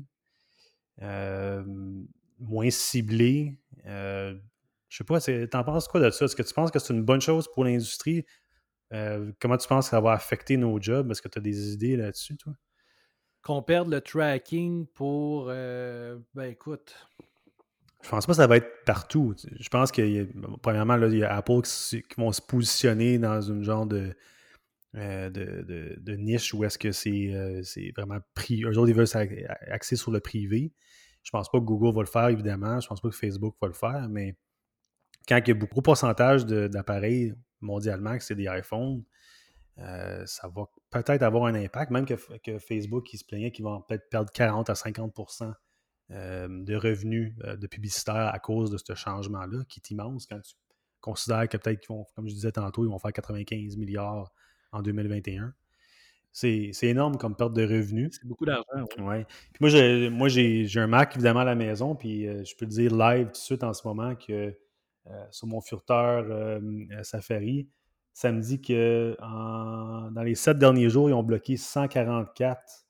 euh, 1.01 1.63
moins 2.39 2.69
ciblées. 2.69 3.57
Euh, 3.85 4.35
je 4.89 4.97
sais 4.97 5.03
pas, 5.03 5.19
t'en 5.47 5.63
penses 5.63 5.87
quoi 5.87 6.01
de 6.01 6.09
ça? 6.09 6.25
Est-ce 6.25 6.35
que 6.35 6.43
tu 6.43 6.53
penses 6.53 6.71
que 6.71 6.79
c'est 6.79 6.93
une 6.93 7.03
bonne 7.03 7.21
chose 7.21 7.47
pour 7.53 7.63
l'industrie? 7.63 8.25
Euh, 8.93 9.31
comment 9.39 9.57
tu 9.57 9.67
penses 9.67 9.85
que 9.85 9.91
ça 9.91 10.01
va 10.01 10.11
affecter 10.11 10.57
nos 10.57 10.81
jobs? 10.81 11.09
Est-ce 11.11 11.21
que 11.21 11.29
tu 11.29 11.39
as 11.39 11.41
des 11.41 11.73
idées 11.73 11.95
là-dessus, 11.95 12.35
toi? 12.37 12.53
Qu'on 13.41 13.61
perde 13.61 13.89
le 13.89 14.01
tracking 14.01 14.87
pour. 14.87 15.45
ben 15.45 16.19
écoute, 16.43 16.93
je 18.07 18.11
pense 18.11 18.25
pas 18.25 18.31
que 18.31 18.37
ça 18.37 18.47
va 18.47 18.55
être 18.55 18.85
partout. 18.85 19.35
Je 19.59 19.67
pense 19.67 19.91
que, 19.91 20.27
premièrement, 20.61 20.95
il 21.07 21.17
y 21.17 21.23
a 21.25 21.35
Apple 21.35 21.61
qui, 21.63 22.01
vont 22.17 22.31
se 22.31 22.41
positionner 22.41 23.19
dans 23.19 23.41
une 23.41 23.63
genre 23.63 23.85
de, 23.85 24.15
euh, 24.95 25.29
de, 25.29 26.15
niche 26.15 26.53
où 26.53 26.63
est-ce 26.63 26.77
que 26.77 26.93
c'est 26.93 27.33
euh, 27.33 27.61
vraiment 27.97 28.19
pris. 28.33 28.63
Eux 28.63 28.77
autres, 28.77 28.87
ils 28.87 28.95
veulent 28.95 29.07
s'axer 29.07 29.97
sur 29.97 30.11
le 30.11 30.21
privé. 30.21 30.71
Je 31.21 31.31
pense 31.31 31.49
pas 31.51 31.59
que 31.59 31.65
Google 31.65 31.93
va 31.93 32.01
le 32.01 32.07
faire, 32.07 32.29
évidemment. 32.29 32.79
Je 32.79 32.87
pense 32.87 33.01
pas 33.01 33.09
que 33.09 33.15
Facebook 33.15 33.57
va 33.61 33.67
le 33.67 33.73
faire, 33.73 34.07
mais 34.09 34.37
quand 35.27 35.37
il 35.37 35.47
y 35.49 35.51
a 35.51 35.55
beaucoup 35.55 35.81
de 35.81 35.83
pourcentage 35.83 36.45
d'appareils 36.45 37.33
mondialement 37.59 38.17
que 38.17 38.23
c'est 38.23 38.35
des 38.35 38.47
iPhones, 38.49 39.03
euh, 39.79 40.23
ça 40.25 40.47
va 40.47 40.63
peut-être 40.91 41.23
avoir 41.23 41.47
un 41.47 41.55
impact, 41.55 41.91
même 41.91 42.05
que, 42.05 42.13
que 42.37 42.57
Facebook 42.57 43.05
qui 43.05 43.17
se 43.17 43.25
plaignait 43.25 43.51
qu'ils 43.51 43.65
vont 43.65 43.81
peut-être 43.81 44.07
perdre 44.09 44.31
40 44.31 44.69
à 44.69 44.75
50 44.75 45.13
euh, 46.11 46.47
de 46.49 46.75
revenus 46.75 47.35
de 47.37 47.67
publicitaires 47.67 48.33
à 48.33 48.39
cause 48.39 48.71
de 48.71 48.77
ce 48.77 48.95
changement-là, 48.95 49.63
qui 49.67 49.81
est 49.81 49.91
immense 49.91 50.25
quand 50.25 50.39
tu 50.39 50.53
considère 51.01 51.47
que 51.47 51.57
peut-être 51.57 51.81
qu'ils 51.81 51.95
vont, 51.95 52.05
comme 52.15 52.27
je 52.27 52.33
disais 52.33 52.51
tantôt, 52.51 52.83
ils 52.83 52.89
vont 52.89 52.97
faire 52.97 53.13
95 53.13 53.77
milliards 53.77 54.31
en 54.71 54.81
2021. 54.81 55.53
C'est 56.31 56.71
énorme 56.83 57.17
comme 57.17 57.35
perte 57.35 57.53
de 57.53 57.63
revenus. 57.63 58.17
C'est 58.19 58.27
beaucoup 58.27 58.45
d'argent. 58.45 58.85
Ouais. 58.99 59.25
Puis 59.53 59.57
moi, 59.59 59.69
j'ai, 59.69 60.09
moi 60.09 60.27
j'ai, 60.27 60.67
un 60.75 60.87
Mac 60.87 61.15
évidemment 61.15 61.41
à 61.41 61.45
la 61.45 61.55
maison, 61.55 61.95
puis 61.95 62.23
je 62.23 62.55
peux 62.55 62.65
te 62.65 62.71
dire 62.71 62.95
live 62.95 63.27
tout 63.27 63.31
de 63.31 63.37
suite 63.37 63.63
en 63.63 63.73
ce 63.73 63.87
moment 63.87 64.15
que 64.15 64.57
sur 65.31 65.47
mon 65.47 65.61
furteur 65.61 66.59
Safari, 67.03 67.69
ça 68.13 68.31
me 68.31 68.41
dit 68.41 68.61
que 68.61 69.15
dans 69.19 70.23
les 70.23 70.35
sept 70.35 70.57
derniers 70.57 70.89
jours, 70.89 71.09
ils 71.09 71.13
ont 71.13 71.23
bloqué 71.23 71.57
144 71.57 72.85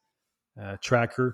trackers 0.81 1.33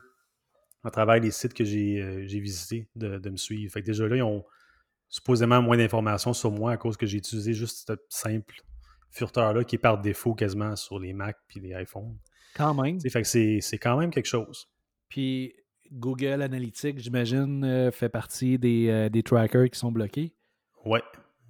à 0.84 0.92
travers 0.92 1.20
les 1.20 1.32
sites 1.32 1.54
que 1.54 1.64
j'ai 1.64 2.40
visités 2.40 2.88
de, 2.96 3.30
me 3.30 3.38
suivre. 3.38 3.72
Fait 3.72 3.82
que 3.82 3.86
déjà 3.86 4.08
là, 4.08 4.18
ils 4.18 4.24
ont 4.24 4.44
supposément 5.10 5.62
moins 5.62 5.78
d'informations 5.78 6.34
sur 6.34 6.52
moi 6.52 6.72
à 6.72 6.78
cause 6.78 6.98
que 6.98 7.06
j'ai 7.06 7.18
utilisé 7.18 7.54
juste 7.54 7.88
ce 7.88 7.94
simple 8.10 8.56
furteur-là 9.12 9.64
qui 9.64 9.76
est 9.76 9.80
par 9.80 10.02
défaut 10.02 10.34
quasiment 10.34 10.76
sur 10.76 11.00
les 11.00 11.14
Mac 11.14 11.38
et 11.56 11.60
les 11.60 11.82
iPhones. 11.82 12.18
Quand 12.56 12.74
même. 12.74 13.00
fait 13.00 13.22
que 13.22 13.28
c'est 13.28 13.78
quand 13.78 13.98
même 13.98 14.12
quelque 14.12 14.28
chose. 14.28 14.68
Puis 15.10 15.56
Google 15.92 16.42
Analytics, 16.42 17.00
j'imagine, 17.00 17.64
euh, 17.64 17.92
fait 17.92 18.10
partie 18.10 18.60
euh, 18.64 19.10
des, 19.10 19.24
trackers 19.24 19.70
qui 19.70 19.78
sont 19.78 19.92
bloqués. 19.92 20.34
Oui, 20.86 21.00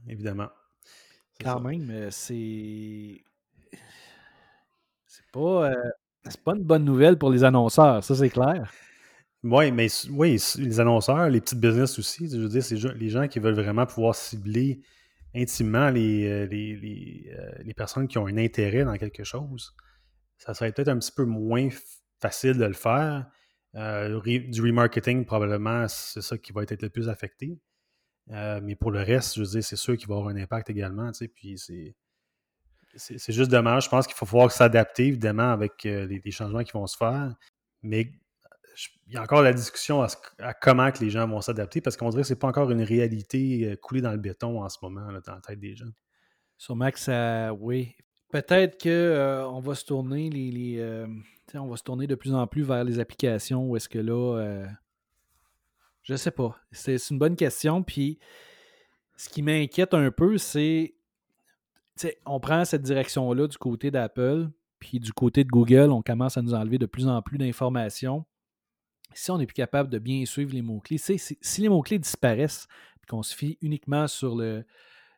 évidemment. 0.08 0.50
Quand 1.42 1.60
même, 1.62 1.90
euh, 1.90 2.10
c'est. 2.12 3.24
C'est 5.06 5.32
pas, 5.32 5.72
pas 6.44 6.56
une 6.56 6.64
bonne 6.64 6.84
nouvelle 6.84 7.18
pour 7.18 7.32
les 7.32 7.44
annonceurs, 7.44 8.04
ça 8.04 8.16
c'est 8.16 8.30
clair. 8.30 8.72
Oui, 9.44 9.72
mais 9.74 9.88
oui, 10.10 10.42
les 10.58 10.80
annonceurs, 10.80 11.30
les 11.30 11.42
petites 11.42 11.60
business 11.60 12.00
aussi, 12.00 12.30
je 12.30 12.38
veux 12.38 12.48
dire, 12.48 12.64
c'est 12.64 12.76
les 12.76 13.10
gens 13.10 13.28
qui 13.28 13.40
veulent 13.40 13.56
vraiment 13.56 13.86
pouvoir 13.86 14.16
cibler 14.16 14.82
intimement 15.36 15.90
les, 15.90 16.28
euh, 16.28 16.48
euh, 16.48 17.64
les, 17.64 17.74
personnes 17.74 18.08
qui 18.08 18.18
ont 18.18 18.28
un 18.28 18.38
intérêt 18.38 18.86
dans 18.86 18.98
quelque 18.98 19.24
chose. 19.24 19.76
Ça 20.38 20.54
serait 20.54 20.72
peut-être 20.72 20.90
un 20.90 20.98
petit 20.98 21.12
peu 21.12 21.26
moins 21.26 21.70
facile 22.22 22.58
de 22.58 22.66
le 22.66 22.74
faire. 22.74 23.30
Euh, 23.76 24.22
du 24.22 24.62
remarketing, 24.62 25.26
probablement, 25.26 25.88
c'est 25.90 26.22
ça 26.22 26.38
qui 26.38 26.54
va 26.54 26.64
être 26.64 26.82
le 26.82 26.90
plus 26.90 27.10
affecté. 27.10 27.60
mais 28.28 28.76
pour 28.76 28.92
le 28.92 29.02
reste, 29.02 29.36
je 29.36 29.42
veux 29.42 29.48
dire, 29.48 29.64
c'est 29.64 29.76
sûr 29.76 29.98
qu'il 29.98 30.08
va 30.08 30.16
avoir 30.16 30.30
un 30.30 30.38
impact 30.38 30.70
également. 30.70 31.12
Tu 31.12 31.20
sais, 31.20 31.28
puis 31.28 31.58
c'est. 31.58 31.96
C'est 32.96 33.34
juste 33.34 33.50
dommage. 33.50 33.86
Je 33.86 33.90
pense 33.90 34.06
qu'il 34.06 34.16
faut 34.16 34.28
pouvoir 34.28 34.52
s'adapter, 34.52 35.08
évidemment, 35.08 35.52
avec 35.52 35.84
les, 35.84 36.06
les, 36.06 36.32
changements 36.32 36.64
qui 36.64 36.74
vont 36.74 36.86
se 36.86 36.96
faire. 36.96 37.34
Mais 37.82 38.12
il 39.14 39.18
y 39.18 39.20
a 39.20 39.22
encore 39.22 39.44
la 39.44 39.54
discussion 39.54 40.02
à, 40.02 40.54
comment 40.56 40.92
que 40.92 41.04
les 41.04 41.12
gens 41.12 41.28
vont 41.28 41.40
s'adapter 41.40 41.82
parce 41.82 41.96
qu'on 41.96 42.10
dirait 42.10 42.24
que 42.24 42.28
ce 42.28 42.34
n'est 42.34 42.40
pas 42.40 42.48
encore 42.48 42.72
une 42.72 42.82
réalité 42.82 43.64
euh, 43.64 43.76
coulée 43.76 44.02
dans 44.02 44.12
le 44.12 44.18
béton 44.18 44.64
en 44.64 44.70
ce 44.70 44.80
moment 44.82 45.06
dans 45.06 45.36
la 45.36 45.42
tête 45.42 45.60
des 45.60 45.76
gens. 45.76 45.92
Sûrement 46.58 46.90
que 46.90 46.98
ça. 46.98 47.54
Oui. 47.54 47.96
Peut-être 48.32 48.82
qu'on 48.82 48.90
euh, 48.90 49.62
va 49.62 49.76
se 49.76 49.86
tourner. 49.86 50.32
Euh, 50.80 51.06
on 51.54 51.68
va 51.68 51.78
se 51.78 51.84
tourner 51.84 52.08
de 52.08 52.16
plus 52.16 52.34
en 52.34 52.48
plus 52.48 52.64
vers 52.64 52.84
les 52.84 52.98
applications 52.98 53.70
ou 53.70 53.78
est-ce 53.78 53.88
que 53.88 54.00
là. 54.00 54.66
je 56.02 56.16
sais 56.16 56.32
pas. 56.32 56.58
C'est 56.72 56.98
une 57.12 57.20
bonne 57.20 57.36
question. 57.36 57.84
Puis 57.84 58.18
ce 59.16 59.30
qui 59.30 59.44
m'inquiète 59.44 59.94
un 59.94 60.10
peu, 60.10 60.40
c'est. 60.40 60.96
On 62.26 62.40
prend 62.40 62.66
cette 62.66 62.82
direction-là 62.82 63.48
du 63.48 63.60
côté 63.60 63.92
d'Apple, 63.92 64.50
puis 64.80 65.00
du 65.00 65.14
côté 65.14 65.44
de 65.44 65.50
Google, 65.50 65.92
on 65.92 66.02
commence 66.02 66.36
à 66.36 66.42
nous 66.42 66.56
enlever 66.56 66.80
de 66.80 66.88
plus 66.88 67.08
en 67.08 67.22
plus 67.22 67.38
d'informations 67.38 68.26
si 69.16 69.32
on 69.32 69.38
n'est 69.38 69.46
plus 69.46 69.54
capable 69.54 69.90
de 69.90 70.00
bien 70.00 70.26
suivre 70.26 70.54
les 70.54 70.62
mots-clés, 70.62 70.98
si 70.98 71.62
les 71.62 71.70
mots-clés 71.70 72.00
disparaissent 72.00 72.68
et 73.04 73.08
qu'on 73.08 73.24
se 73.24 73.36
fie 73.36 73.58
uniquement 73.62 74.08
sur 74.08 74.36
le, 74.36 74.66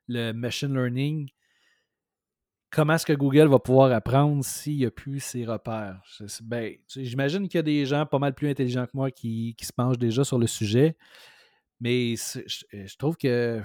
machine 0.07 0.73
learning, 0.73 1.29
comment 2.71 2.93
est-ce 2.93 3.05
que 3.05 3.13
Google 3.13 3.47
va 3.47 3.59
pouvoir 3.59 3.91
apprendre 3.91 4.43
s'il 4.43 4.77
n'y 4.77 4.85
a 4.85 4.91
plus 4.91 5.19
ses 5.19 5.45
repères? 5.45 6.01
Ben, 6.43 6.75
j'imagine 6.89 7.47
qu'il 7.47 7.57
y 7.57 7.59
a 7.59 7.63
des 7.63 7.85
gens 7.85 8.05
pas 8.05 8.19
mal 8.19 8.33
plus 8.33 8.49
intelligents 8.49 8.85
que 8.85 8.95
moi 8.95 9.11
qui, 9.11 9.55
se 9.61 9.73
penchent 9.73 9.97
déjà 9.97 10.23
sur 10.23 10.39
le 10.39 10.47
sujet, 10.47 10.97
mais 11.79 12.15
je, 12.15 12.97
trouve 12.97 13.17
que 13.17 13.61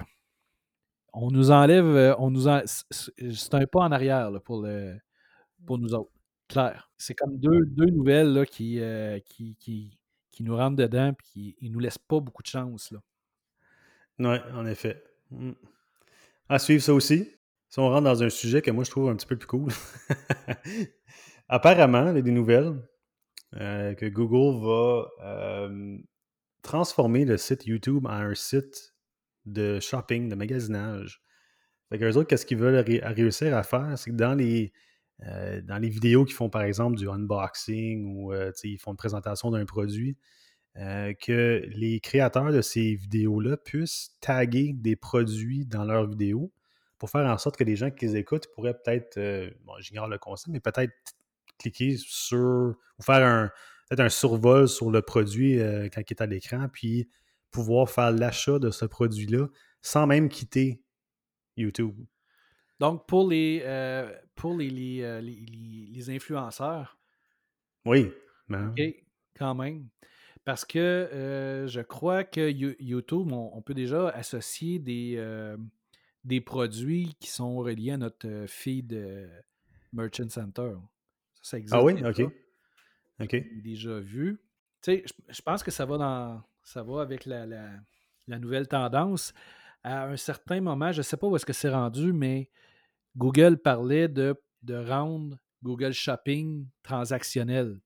on 1.13 1.29
nous 1.29 1.51
enlève, 1.51 2.15
on 2.19 2.31
nous 2.31 2.47
c'est 2.89 3.53
un 3.53 3.65
pas 3.65 3.81
en 3.81 3.91
arrière 3.91 4.31
pour, 4.43 4.61
nous 4.61 5.93
autres. 5.93 6.11
Claire. 6.51 6.91
C'est 6.97 7.13
comme 7.15 7.37
deux, 7.37 7.63
nouvelles 7.85 8.37
euh, 8.37 9.19
qui, 9.19 9.55
qui 9.57 9.97
nous 10.41 10.55
rentre 10.55 10.77
dedans 10.77 11.11
et 11.11 11.23
qui 11.23 11.55
ne 11.61 11.69
nous 11.69 11.79
laisse 11.79 11.97
pas 11.97 12.19
beaucoup 12.19 12.43
de 12.43 12.47
chance. 12.47 12.93
Oui, 14.19 14.35
en 14.53 14.65
effet. 14.65 15.03
Mm. 15.31 15.51
À 16.49 16.59
suivre 16.59 16.83
ça 16.83 16.93
aussi. 16.93 17.29
Si 17.69 17.79
on 17.79 17.89
rentre 17.89 18.03
dans 18.03 18.23
un 18.23 18.29
sujet 18.29 18.61
que 18.61 18.71
moi 18.71 18.83
je 18.83 18.91
trouve 18.91 19.09
un 19.09 19.15
petit 19.15 19.25
peu 19.25 19.37
plus 19.37 19.47
cool. 19.47 19.71
Apparemment, 21.47 22.09
il 22.11 22.15
y 22.15 22.19
a 22.19 22.21
des 22.21 22.31
nouvelles 22.31 22.73
euh, 23.55 23.93
que 23.95 24.05
Google 24.05 24.63
va 24.65 25.09
euh, 25.23 25.97
transformer 26.61 27.25
le 27.25 27.37
site 27.37 27.65
YouTube 27.65 28.05
en 28.05 28.11
un 28.11 28.35
site 28.35 28.93
de 29.45 29.79
shopping, 29.79 30.29
de 30.29 30.35
magasinage. 30.35 31.21
Fait 31.89 31.97
qu'eux 31.97 32.15
autres, 32.15 32.27
qu'est-ce 32.27 32.45
qu'ils 32.45 32.57
veulent 32.57 32.85
réussir 33.03 33.55
à 33.55 33.63
faire? 33.63 33.97
C'est 33.97 34.11
que 34.11 34.15
dans 34.15 34.33
les, 34.33 34.71
euh, 35.27 35.61
dans 35.61 35.77
les 35.77 35.89
vidéos 35.89 36.25
qui 36.25 36.33
font 36.33 36.49
par 36.49 36.63
exemple 36.63 36.97
du 36.97 37.07
unboxing 37.07 38.15
ou 38.15 38.33
euh, 38.33 38.51
ils 38.63 38.79
font 38.79 38.91
une 38.91 38.97
présentation 38.97 39.51
d'un 39.51 39.65
produit, 39.65 40.17
euh, 40.77 41.13
que 41.13 41.63
les 41.67 41.99
créateurs 41.99 42.51
de 42.51 42.61
ces 42.61 42.95
vidéos-là 42.95 43.57
puissent 43.57 44.17
taguer 44.21 44.73
des 44.73 44.95
produits 44.95 45.65
dans 45.65 45.83
leurs 45.83 46.07
vidéos 46.07 46.51
pour 46.97 47.09
faire 47.09 47.25
en 47.25 47.37
sorte 47.37 47.57
que 47.57 47.63
les 47.63 47.75
gens 47.75 47.91
qui 47.91 48.05
les 48.05 48.17
écoutent 48.17 48.47
pourraient 48.53 48.75
peut-être, 48.75 49.19
bon, 49.65 49.73
j'ignore 49.79 50.07
le 50.07 50.19
concept, 50.19 50.49
mais 50.49 50.59
peut-être 50.59 50.93
cliquer 51.57 51.97
sur 51.97 52.75
ou 52.99 53.03
faire 53.03 53.25
un, 53.25 53.47
peut-être 53.89 54.01
un 54.01 54.09
survol 54.09 54.67
sur 54.67 54.91
le 54.91 55.01
produit 55.01 55.57
quand 55.93 56.01
il 56.01 56.11
est 56.11 56.21
à 56.21 56.27
l'écran, 56.27 56.67
puis 56.71 57.09
pouvoir 57.49 57.89
faire 57.89 58.11
l'achat 58.11 58.59
de 58.59 58.69
ce 58.69 58.85
produit-là 58.85 59.47
sans 59.81 60.05
même 60.05 60.29
quitter 60.29 60.83
YouTube. 61.57 61.95
Donc, 62.81 63.05
pour 63.05 63.29
les, 63.29 63.61
euh, 63.63 64.11
pour 64.33 64.57
les, 64.57 65.03
euh, 65.03 65.21
les, 65.21 65.45
les, 65.93 66.09
influenceurs. 66.09 66.97
Oui. 67.85 68.11
Ben 68.49 68.69
OK, 68.69 68.81
quand 69.37 69.53
même. 69.53 69.87
Parce 70.43 70.65
que 70.65 70.79
euh, 70.79 71.67
je 71.67 71.81
crois 71.81 72.23
que 72.23 72.49
YouTube, 72.49 73.31
on, 73.31 73.61
peut 73.61 73.75
déjà 73.75 74.09
associer 74.09 74.79
des, 74.79 75.23
des 76.23 76.41
produits 76.41 77.15
qui 77.19 77.29
sont 77.29 77.57
reliés 77.57 77.91
à 77.91 77.97
notre 77.97 78.45
feed 78.47 78.99
Merchant 79.93 80.29
Center. 80.29 80.73
Ça, 81.43 81.59
existe. 81.59 81.75
Ah 81.75 81.83
oui, 81.83 82.03
OK. 82.03 82.33
OK. 83.19 83.61
Déjà 83.61 83.99
vu. 83.99 84.41
Tu 84.81 84.91
sais, 84.91 85.05
je, 85.29 85.41
pense 85.43 85.61
que 85.61 85.69
ça 85.69 85.85
va 85.85 85.99
dans. 85.99 86.43
Ça 86.63 86.81
va 86.81 87.03
avec 87.03 87.27
la, 87.27 87.45
la, 87.45 87.69
la 88.27 88.39
nouvelle 88.39 88.67
tendance. 88.67 89.35
À 89.83 90.05
un 90.05 90.17
certain 90.17 90.61
moment, 90.61 90.91
je 90.91 90.97
ne 90.97 91.03
sais 91.03 91.17
pas 91.17 91.27
où 91.27 91.35
est-ce 91.35 91.45
que 91.45 91.53
c'est 91.53 91.69
rendu, 91.69 92.11
mais 92.11 92.49
Google 93.15 93.57
parlait 93.57 94.07
de, 94.07 94.35
de 94.63 94.75
rendre 94.75 95.37
Google 95.63 95.93
Shopping 95.93 96.67
transactionnel. 96.83 97.79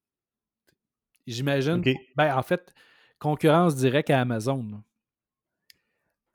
J'imagine. 1.27 1.81
Ben, 2.15 2.35
en 2.35 2.43
fait, 2.43 2.73
concurrence 3.19 3.75
directe 3.75 4.09
à 4.09 4.21
Amazon. 4.21 4.83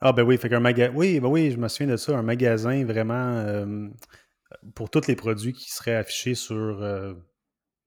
Ah 0.01 0.13
ben 0.13 0.23
oui, 0.23 0.39
fait 0.39 0.49
qu'un 0.49 0.61
magasin. 0.61 0.93
Oui, 0.95 1.21
ben 1.21 1.29
oui, 1.29 1.51
je 1.51 1.59
me 1.59 1.69
souviens 1.69 1.93
de 1.93 1.97
ça, 1.97 2.17
un 2.17 2.23
magasin 2.23 2.85
vraiment 2.85 3.37
euh, 3.37 3.89
pour 4.75 4.91
tous 4.91 5.07
les 5.07 5.15
produits 5.15 5.53
qui 5.53 5.71
seraient 5.71 5.97
affichés 5.97 6.35
sur 6.35 6.83
euh, 6.83 7.13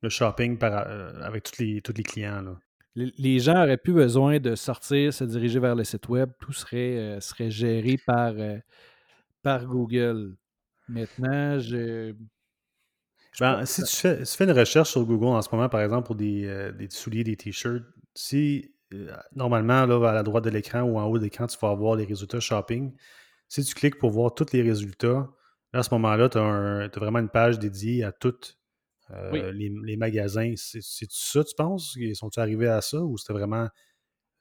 le 0.02 0.10
shopping 0.10 0.58
par, 0.58 0.88
euh, 0.88 1.12
avec 1.22 1.44
tous 1.44 1.62
les, 1.62 1.82
tous 1.82 1.94
les 1.98 2.04
clients. 2.04 2.56
Les, 2.96 3.40
gens 3.40 3.56
n'auraient 3.56 3.78
plus 3.78 3.94
besoin 3.94 4.40
de 4.40 4.54
sortir, 4.54 5.12
se 5.12 5.24
diriger 5.24 5.60
vers 5.60 5.76
le 5.76 5.84
site 5.84 6.08
web. 6.08 6.30
Tout 6.40 6.54
serait, 6.54 7.20
serait 7.20 7.50
géré 7.50 7.98
par, 8.06 8.36
par 9.42 9.66
Google. 9.66 10.36
Maintenant, 10.88 11.60
je. 11.60 12.14
Ben, 13.40 13.66
si 13.66 13.84
tu 13.84 13.96
fais, 13.96 14.44
une 14.44 14.52
recherche 14.52 14.92
sur 14.92 15.04
Google 15.06 15.28
en 15.28 15.42
ce 15.42 15.50
moment, 15.52 15.68
par 15.68 15.82
exemple, 15.82 16.06
pour 16.06 16.16
des, 16.16 16.46
euh, 16.46 16.72
souliers, 16.90 17.24
des 17.24 17.36
t-shirts, 17.36 17.84
si 18.14 18.76
euh, 18.94 19.16
normalement, 19.36 19.86
là, 19.86 20.10
à 20.10 20.14
la 20.14 20.24
droite 20.24 20.44
de 20.44 20.52
l'écran 20.52 20.82
ou 20.82 21.00
en 21.00 21.06
haut 21.06 21.18
de 21.18 21.24
l'écran, 21.24 21.48
tu 21.48 21.58
vas 21.60 21.70
avoir 21.70 21.96
les 21.96 22.06
résultats 22.06 22.40
shopping. 22.40 22.94
Si 23.50 23.64
tu 23.64 23.74
cliques 23.74 23.98
pour 23.98 24.12
voir 24.12 24.36
tous 24.36 24.52
les 24.54 24.62
résultats, 24.62 25.28
à 25.74 25.82
ce 25.82 25.92
moment-là, 25.96 26.30
tu 26.30 26.38
as, 26.38 26.90
vraiment 27.00 27.20
une 27.20 27.30
page 27.30 27.58
dédiée 27.58 28.04
à 28.04 28.12
tous 28.12 28.60
euh, 29.10 29.52
les, 29.52 29.98
magasins. 29.98 30.54
C'est 30.56 31.10
ça, 31.10 31.44
tu 31.44 31.56
penses? 31.56 31.98
Sont-ils 32.14 32.40
arrivés 32.40 32.68
à 32.68 32.82
ça 32.82 33.00
ou 33.00 33.18
c'était 33.18 33.34
vraiment 33.34 33.68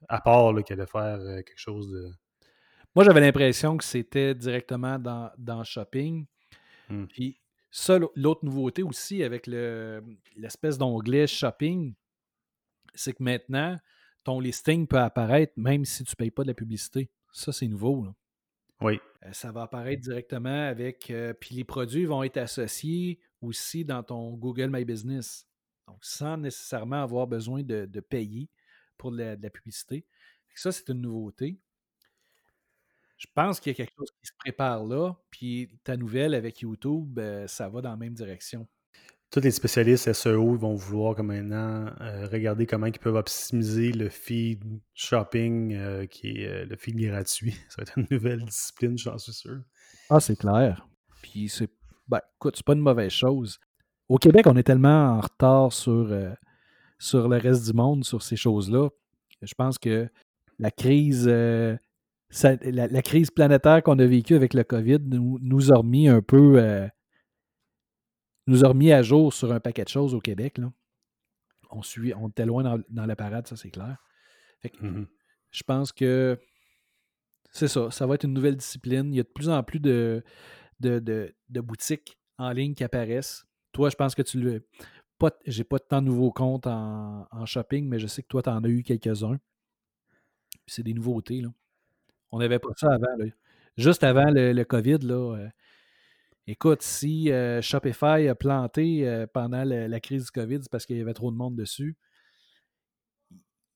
à 0.09 0.21
part 0.21 0.53
qu'il 0.65 0.75
allait 0.75 0.87
faire 0.87 1.19
quelque 1.19 1.59
chose 1.59 1.91
de. 1.91 2.11
Moi, 2.95 3.05
j'avais 3.05 3.21
l'impression 3.21 3.79
que 3.79 3.85
c'était 3.85 4.35
directement 4.35 4.99
dans, 4.99 5.31
dans 5.39 5.65
Shopping. 5.65 6.27
Mmh. 6.93 7.07
Puis 7.07 7.41
ça, 7.71 7.99
l'autre 8.17 8.45
nouveauté 8.45 8.83
aussi 8.83 9.23
avec 9.23 9.47
l'espèce 9.47 10.79
d'onglet 10.79 11.27
shopping, 11.27 11.95
c'est 12.95 13.15
que 13.15 13.23
maintenant, 13.23 13.79
ton 14.25 14.41
listing 14.41 14.87
peut 14.87 14.99
apparaître 14.99 15.55
même 15.57 15.85
si 15.85 16.05
tu 16.05 16.13
ne 16.13 16.17
payes 16.17 16.31
pas 16.31 16.43
de 16.43 16.49
la 16.49 16.55
publicité. 16.55 17.11
Ça, 17.33 17.53
c'est 17.53 17.67
nouveau. 17.67 18.07
Oui. 18.81 19.01
ça 19.33 19.53
va 19.53 19.63
apparaître 19.63 20.03
directement 20.03 20.69
avec. 20.69 21.13
puis 21.41 21.55
les 21.55 21.65
produits 21.65 22.05
vont 22.05 22.23
être 22.23 22.37
associés 22.37 23.21
aussi 23.41 23.85
dans 23.85 24.03
ton 24.03 24.35
Google 24.35 24.71
My 24.71 24.85
Business. 24.85 25.47
Donc, 25.87 25.99
sans 26.05 26.37
nécessairement 26.37 27.03
avoir 27.03 27.27
besoin 27.27 27.63
de, 27.63 28.01
payer 28.01 28.51
pour 28.99 29.13
de 29.13 29.37
la, 29.41 29.51
publicité. 29.51 30.07
Ça, 30.55 30.73
c'est 30.73 30.89
une 30.91 31.01
nouveauté. 31.01 31.59
Je 33.23 33.29
pense 33.35 33.61
qu'il 33.61 33.71
y 33.71 33.75
a 33.75 33.77
quelque 33.77 33.95
chose 33.97 34.11
qui 34.21 34.27
se 34.27 34.33
prépare 34.37 34.85
là. 34.85 35.15
Puis 35.31 35.71
ta 35.85 35.97
nouvelle 35.97 36.35
avec 36.35 36.61
YouTube, 36.61 37.21
ça 37.47 37.69
va 37.69 37.81
dans 37.81 37.91
la 37.91 37.97
même 37.97 38.15
direction 38.15 38.67
tous 39.33 39.41
les 39.41 39.51
spécialistes 39.51 40.13
SEO 40.13 40.57
vont 40.57 40.75
vouloir 40.75 41.17
comme 41.17 41.29
maintenant 41.29 41.87
euh, 42.03 42.29
regarder 42.31 42.67
comment 42.67 42.87
ils 42.87 42.99
peuvent 42.99 43.15
optimiser 43.15 43.91
le 43.91 44.11
feed 44.11 44.63
shopping 44.93 45.75
euh, 45.75 46.05
qui 46.05 46.43
est 46.43 46.47
euh, 46.47 46.67
le 46.67 46.77
feed 46.77 47.01
gratuit. 47.01 47.53
Ça 47.71 47.77
va 47.79 47.83
être 47.85 47.99
une 47.99 48.07
nouvelle 48.11 48.45
discipline, 48.45 48.99
j'en 48.99 49.17
suis 49.17 49.33
sûr. 49.33 49.63
Ah, 50.11 50.21
c'est 50.21 50.37
clair. 50.37 50.87
Puis 51.23 51.49
c'est 51.49 51.71
ben, 52.09 52.21
écoute, 52.37 52.57
c'est 52.57 52.67
pas 52.67 52.75
une 52.75 52.81
mauvaise 52.81 53.11
chose. 53.11 53.59
Au 54.09 54.19
Québec, 54.19 54.47
on 54.47 54.57
est 54.57 54.63
tellement 54.65 55.17
en 55.17 55.21
retard 55.21 55.73
sur, 55.73 56.15
sur 56.99 57.29
le 57.29 57.39
reste 57.39 57.65
du 57.65 57.73
monde, 57.73 58.05
sur 58.05 58.21
ces 58.21 58.37
choses-là. 58.37 58.91
Je 59.41 59.55
pense 59.55 59.79
que 59.79 60.11
la 60.59 60.71
crise, 60.71 61.27
la, 62.41 63.03
crise 63.03 63.31
planétaire 63.31 63.83
qu'on 63.83 63.99
a 63.99 64.07
vécue 64.07 64.35
avec 64.35 64.55
le 64.55 64.65
COVID 64.65 65.01
nous, 65.01 65.39
nous 65.41 65.73
a 65.73 65.77
remis 65.77 66.09
un 66.09 66.23
peu 66.23 66.89
nous 68.47 68.65
a 68.65 68.69
remis 68.69 68.93
à 68.93 69.03
jour 69.03 69.33
sur 69.33 69.53
un 69.53 69.61
paquet 69.61 69.85
de 69.85 69.89
choses 69.89 70.15
au 70.15 70.21
Québec. 70.21 70.59
Là. 70.59 70.73
On, 71.71 71.83
suit, 71.83 72.13
on 72.15 72.29
était 72.29 72.47
loin 72.47 72.83
dans, 72.89 73.07
la 73.07 73.17
parade, 73.17 73.47
ça 73.47 73.57
c'est 73.57 73.71
clair. 73.71 73.97
Mmh 74.81 75.05
je 75.51 75.63
pense 75.65 75.93
que 75.93 76.39
c'est 77.51 77.69
ça, 77.69 77.91
ça 77.91 78.07
va 78.07 78.15
être 78.15 78.25
une 78.25 78.33
nouvelle 78.33 78.57
discipline. 78.57 79.13
Il 79.13 79.17
y 79.19 79.21
a 79.21 79.23
de 79.23 79.29
plus 79.29 79.51
en 79.51 79.63
plus 79.63 79.81
de, 79.81 80.25
de, 80.81 81.35
boutiques 81.61 82.19
en 82.39 82.51
ligne 82.53 82.75
qui 82.75 82.83
apparaissent. 82.83 83.45
Toi, 83.73 83.91
je 83.91 83.97
pense 83.97 84.15
que 84.15 84.23
tu 84.23 84.41
le. 84.41 84.67
J'ai 85.47 85.65
pas 85.65 85.79
tant 85.79 86.01
de 86.01 86.07
nouveaux 86.07 86.33
comptes 86.33 86.67
en, 86.67 87.45
shopping, 87.45 87.87
mais 87.87 87.99
je 87.99 88.07
sais 88.07 88.23
que 88.23 88.29
toi, 88.29 88.43
tu 88.43 88.49
en 88.49 88.65
as 88.65 88.69
eu 88.69 88.83
quelques-uns. 88.83 89.39
c'est 90.67 90.83
des 90.83 90.95
nouveautés. 90.95 91.43
Là. 91.43 91.51
On 92.33 92.39
n'avait 92.39 92.59
pas 92.59 92.71
ça 92.77 92.93
avant. 92.93 93.15
Juste 93.77 94.05
avant 94.05 94.31
le, 94.31 94.63
COVID, 94.65 94.99
là, 94.99 95.37
euh, 95.37 95.49
Écoute, 96.47 96.83
si 96.83 97.31
euh, 97.31 97.63
Shopify 97.63 98.27
a 98.29 98.35
planté 98.35 99.07
euh, 99.07 99.27
pendant 99.33 99.63
la, 99.65 100.01
crise 100.01 100.25
du 100.25 100.31
COVID, 100.33 100.61
parce 100.71 100.87
qu'il 100.87 100.97
y 100.97 101.01
avait 101.01 101.15
trop 101.15 101.31
de 101.31 101.37
monde 101.37 101.55
dessus. 101.55 101.97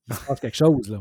Il 0.07 0.15
se 0.15 0.25
passe 0.25 0.39
quelque 0.39 0.57
chose, 0.57 0.99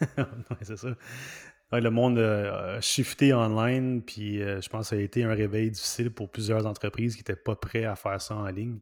le 1.72 1.88
monde 1.90 2.18
a 2.18 2.80
shifté 2.80 3.34
online, 3.34 4.02
puis 4.02 4.38
je 4.38 4.68
pense 4.68 4.86
que 4.86 4.96
ça 4.96 4.96
a 4.96 5.00
été 5.00 5.24
un 5.24 5.34
réveil 5.34 5.70
difficile 5.70 6.10
pour 6.10 6.30
plusieurs 6.30 6.66
entreprises 6.66 7.14
qui 7.14 7.20
n'étaient 7.20 7.36
pas 7.36 7.56
prêts 7.56 7.84
à 7.84 7.96
faire 7.96 8.20
ça 8.20 8.36
en 8.36 8.46
ligne. 8.46 8.80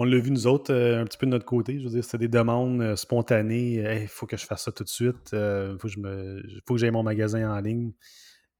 On 0.00 0.04
l'a 0.04 0.18
vu, 0.18 0.30
nous 0.30 0.46
autres, 0.46 0.72
un 0.72 1.04
petit 1.04 1.18
peu 1.18 1.26
de 1.26 1.32
notre 1.32 1.44
côté. 1.44 1.78
Je 1.78 1.84
veux 1.84 1.90
dire, 1.90 2.04
c'était 2.04 2.18
des 2.18 2.28
demandes 2.28 2.94
spontanées. 2.94 4.00
Il 4.02 4.08
faut 4.08 4.26
que 4.26 4.36
je 4.36 4.46
fasse 4.46 4.62
ça 4.64 4.72
tout 4.72 4.84
de 4.84 4.88
suite. 4.88 5.30
Il 5.32 5.76
faut 5.80 5.88
que 5.88 5.94
je 5.94 6.60
faut 6.66 6.74
que 6.74 6.80
j'aille 6.80 6.92
mon 6.92 7.02
magasin 7.02 7.50
en 7.50 7.60
ligne. 7.60 7.92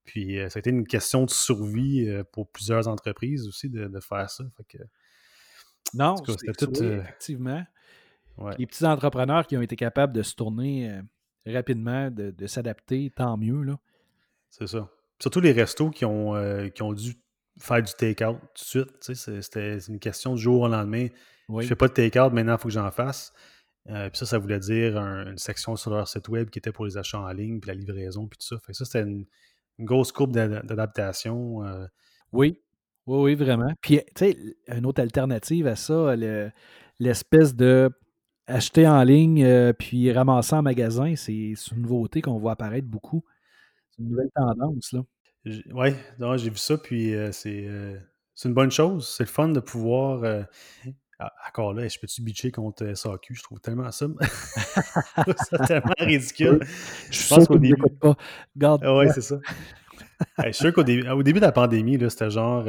Puis 0.09 0.39
euh, 0.39 0.49
ça 0.49 0.57
a 0.57 0.61
été 0.61 0.71
une 0.71 0.87
question 0.87 1.27
de 1.27 1.31
survie 1.31 2.09
euh, 2.09 2.25
pour 2.33 2.49
plusieurs 2.49 2.89
entreprises 2.89 3.47
aussi 3.47 3.69
de, 3.69 4.01
faire 4.01 4.31
ça. 4.31 4.43
non, 5.93 6.17
c'était 6.17 6.53
tout. 6.53 6.83
Euh, 6.83 7.03
effectivement. 7.03 7.63
Les 8.57 8.67
petits 8.67 8.87
entrepreneurs 8.87 9.47
qui 9.47 9.55
ont 9.59 9.61
été 9.61 9.77
capables 9.77 10.15
de 10.15 10.23
se 10.23 10.35
tourner 10.35 11.03
rapidement, 11.45 12.11
de, 12.11 12.47
s'adapter, 12.47 13.13
tant 13.15 13.37
mieux. 13.37 13.63
Là. 13.63 13.79
C'est 14.49 14.69
ça. 14.69 14.89
Surtout 15.19 15.41
les 15.41 15.53
restos 15.53 15.91
qui 15.91 16.05
ont, 16.05 16.35
qui 16.71 16.83
ont 16.83 16.93
dû 16.93 17.15
faire 17.59 17.83
du 17.83 17.93
take-out 17.93 18.39
tout 18.55 18.81
de 18.81 18.85
suite. 19.05 19.43
C'était 19.43 19.79
une 19.89 19.99
question 19.99 20.35
du 20.35 20.43
jour 20.43 20.63
au 20.63 20.69
lendemain. 20.69 21.09
Je 21.49 21.63
Je 21.63 21.67
fais 21.67 21.77
pas 21.77 21.89
de 21.89 21.95
take-out, 21.95 22.33
maintenant 22.33 22.57
il 22.57 22.61
faut 22.61 22.69
que 22.69 22.75
j'en 22.75 22.91
fasse. 22.91 23.33
puis 23.87 24.11
ça, 24.13 24.27
ça 24.27 24.39
voulait 24.39 24.59
dire 24.61 24.97
une 24.99 25.39
section 25.39 25.77
sur 25.77 25.91
leur 25.91 26.07
site 26.09 26.29
web 26.29 26.51
qui 26.51 26.59
était 26.59 26.73
pour 26.73 26.85
les 26.85 26.99
achats 26.99 27.21
en 27.21 27.33
ligne, 27.33 27.61
puis 27.61 27.69
la 27.69 27.75
livraison, 27.75 28.27
puis 28.27 28.39
tout 28.39 28.47
ça. 28.47 28.59
Fait 28.65 28.75
ça, 28.75 28.85
c'était 28.85 29.03
une, 29.03 29.25
une 29.79 29.85
grosse 29.85 30.13
courbe 30.13 30.33
d'adaptation. 30.33 31.65
Euh. 31.65 31.87
Oui, 32.33 32.61
oui, 33.07 33.23
oui, 33.23 33.35
vraiment. 33.35 33.73
Puis, 33.81 34.01
tu 34.15 34.27
sais, 34.27 34.37
une 34.69 34.87
autre 34.87 35.01
alternative 35.01 35.67
à 35.67 35.77
ça, 35.77 36.15
l'espèce 36.99 37.55
de 37.55 37.91
acheter 38.47 38.89
en 38.89 39.03
ligne 39.03 39.45
euh, 39.45 39.75
puis 39.75 40.11
ramasser 40.11 40.55
en 40.55 40.63
magasin, 40.63 41.15
c'est 41.17 41.53
une 41.53 41.83
nouveauté 41.83 42.23
qu'on 42.23 42.39
voit 42.39 42.53
apparaître 42.53 42.87
beaucoup. 42.89 43.23
C'est 43.91 44.03
une 44.03 44.09
nouvelle 44.09 44.31
tendance, 44.35 44.93
là. 44.93 45.01
Oui, 45.73 45.95
j'ai 46.37 46.51
vu 46.51 46.57
ça, 46.57 46.79
puis 46.79 47.15
euh, 47.15 47.31
c'est 47.33 48.49
une 48.49 48.55
bonne 48.55 48.71
chose. 48.71 49.09
C'est 49.17 49.25
le 49.25 49.29
fun 49.29 49.49
de 49.49 49.61
pouvoir 49.61 50.47
ah, 51.21 51.33
encore 51.49 51.75
là, 51.75 51.89
je 51.89 51.99
peux-tu 51.99 52.23
bitcher 52.23 52.53
contre 52.53 52.95
SAQ? 52.95 53.35
Je 53.35 53.43
trouve 53.43 53.59
tellement 53.61 53.91
ça. 53.91 54.07
c'est 55.51 55.67
tellement 55.67 55.95
ridicule. 55.99 56.61
Je, 57.11 57.29
pense 57.29 57.49
qu'au 57.49 57.59
début. 57.59 57.83
Pas. 58.01 58.17
Garde 58.57 58.83
ah 58.85 58.97
ouais, 58.97 59.09
c'est 59.13 59.23
ça. 59.23 59.41
je 60.39 60.43
suis 60.45 60.55
sûr 60.55 60.73
qu'au 60.73 60.85
début, 60.85 61.03
début 61.25 61.41
de 61.41 61.45
la 61.45 61.53
pandémie, 61.53 61.99
c'était 62.09 62.31
genre. 62.31 62.65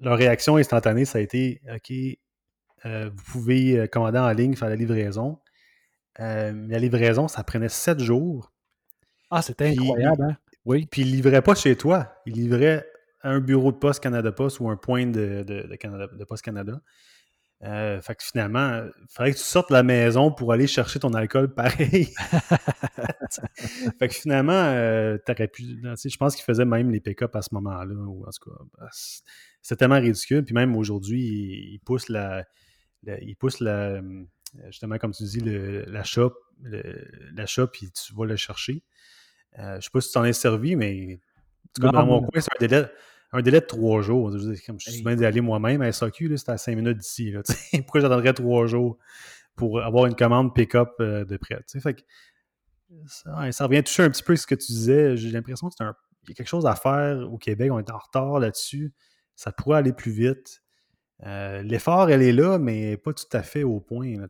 leur 0.00 0.18
réaction 0.18 0.56
instantanée, 0.56 1.06
ça 1.06 1.18
a 1.18 1.22
été 1.22 1.62
OK, 1.74 1.92
euh, 2.86 3.10
vous 3.12 3.22
pouvez 3.32 3.78
euh, 3.78 3.86
commander 3.86 4.18
en 4.18 4.30
ligne, 4.30 4.54
faire 4.54 4.68
la 4.68 4.76
livraison. 4.76 5.38
Euh, 6.20 6.66
la 6.68 6.78
livraison, 6.78 7.28
ça 7.28 7.42
prenait 7.44 7.68
sept 7.68 8.00
jours. 8.00 8.52
Ah, 9.30 9.42
c'était 9.42 9.68
incroyable, 9.68 10.22
hein? 10.22 10.36
Oui. 10.64 10.86
Puis 10.90 11.02
il 11.02 11.12
livrait 11.12 11.42
pas 11.42 11.54
chez 11.54 11.76
toi. 11.76 12.12
Il 12.26 12.34
livrait 12.34 12.86
un 13.22 13.40
bureau 13.40 13.72
de 13.72 13.78
poste 13.78 14.02
Canada 14.02 14.32
Post 14.32 14.60
ou 14.60 14.68
un 14.68 14.76
point 14.76 15.06
de, 15.06 15.42
de, 15.42 15.76
Canada, 15.76 16.08
Poste 16.26 16.44
Canada. 16.44 16.80
Euh, 17.64 18.00
fait 18.00 18.14
que 18.14 18.22
finalement, 18.22 18.84
il 18.84 19.06
fallait 19.08 19.32
que 19.32 19.36
tu 19.36 19.42
sortes 19.42 19.70
de 19.70 19.74
la 19.74 19.82
maison 19.82 20.30
pour 20.30 20.52
aller 20.52 20.68
chercher 20.68 21.00
ton 21.00 21.12
alcool 21.12 21.52
pareil. 21.52 22.08
fait 23.98 24.08
que 24.08 24.14
finalement, 24.14 24.52
euh, 24.52 25.18
t'aurais 25.26 25.48
pu. 25.48 25.64
Je 25.82 26.16
pense 26.16 26.36
qu'il 26.36 26.44
faisait 26.44 26.64
même 26.64 26.90
les 26.92 27.00
pick-up 27.00 27.34
à 27.34 27.42
ce 27.42 27.52
moment-là. 27.54 27.94
En 27.94 28.30
tout 28.30 28.50
cas, 28.50 28.64
bah, 28.78 28.88
c'était 28.92 29.76
tellement 29.76 30.00
ridicule. 30.00 30.44
Puis 30.44 30.54
même 30.54 30.76
aujourd'hui, 30.76 31.72
il, 31.72 31.80
pousse 31.80 32.08
la, 32.08 32.44
Il 33.04 33.34
pousse 33.36 33.58
la. 33.58 34.00
Justement, 34.66 34.98
comme 34.98 35.12
tu 35.12 35.24
dis, 35.24 35.40
la 35.40 36.04
shop, 36.04 36.34
puis 37.72 37.90
tu 37.90 38.14
vas 38.14 38.24
le 38.24 38.36
chercher. 38.36 38.84
Euh, 39.58 39.76
je 39.76 39.84
sais 39.84 39.90
pas 39.92 40.00
si 40.00 40.08
tu 40.08 40.14
t'en 40.14 40.24
es 40.24 40.32
servi, 40.32 40.76
mais 40.76 41.20
dans 41.78 42.06
mon 42.06 42.20
coin, 42.20 42.40
c'est 42.40 42.50
un 42.56 42.66
délai, 42.66 42.86
un 43.32 43.42
délai 43.42 43.60
de 43.60 43.66
trois 43.66 44.02
jours. 44.02 44.36
Je, 44.36 44.66
comme 44.66 44.78
je 44.80 44.90
suis 44.90 45.02
bien 45.02 45.16
d'aller 45.16 45.40
moi-même 45.40 45.82
à 45.82 45.92
SAQ, 45.92 46.36
c'était 46.36 46.52
à 46.52 46.58
cinq 46.58 46.76
minutes 46.76 46.98
d'ici. 46.98 47.34
Pourquoi 47.82 48.00
j'attendrais 48.00 48.32
trois 48.32 48.66
jours 48.66 48.98
pour 49.56 49.82
avoir 49.82 50.06
une 50.06 50.14
commande 50.14 50.54
pick-up 50.54 50.90
euh, 51.00 51.24
de 51.24 51.36
prêt? 51.36 51.60
Fait 51.80 51.94
que, 51.94 52.02
ça, 53.06 53.52
ça, 53.52 53.66
revient 53.66 53.82
toucher 53.82 54.04
un 54.04 54.10
petit 54.10 54.22
peu 54.22 54.36
ce 54.36 54.46
que 54.46 54.54
tu 54.54 54.72
disais. 54.72 55.16
J'ai 55.16 55.30
l'impression 55.30 55.68
qu'il 55.68 55.84
y 55.84 56.32
a 56.32 56.34
quelque 56.34 56.48
chose 56.48 56.66
à 56.66 56.74
faire 56.74 57.30
au 57.30 57.38
Québec. 57.38 57.70
On 57.72 57.78
est 57.78 57.90
en 57.90 57.98
retard 57.98 58.38
là-dessus. 58.38 58.92
Ça 59.34 59.52
pourrait 59.52 59.78
aller 59.78 59.92
plus 59.92 60.12
vite. 60.12 60.62
Euh, 61.26 61.62
l'effort, 61.62 62.10
elle 62.10 62.22
est 62.22 62.32
là, 62.32 62.58
mais 62.58 62.96
pas 62.96 63.12
tout 63.12 63.24
à 63.32 63.42
fait 63.42 63.64
au 63.64 63.80
point. 63.80 64.16
Là, 64.16 64.26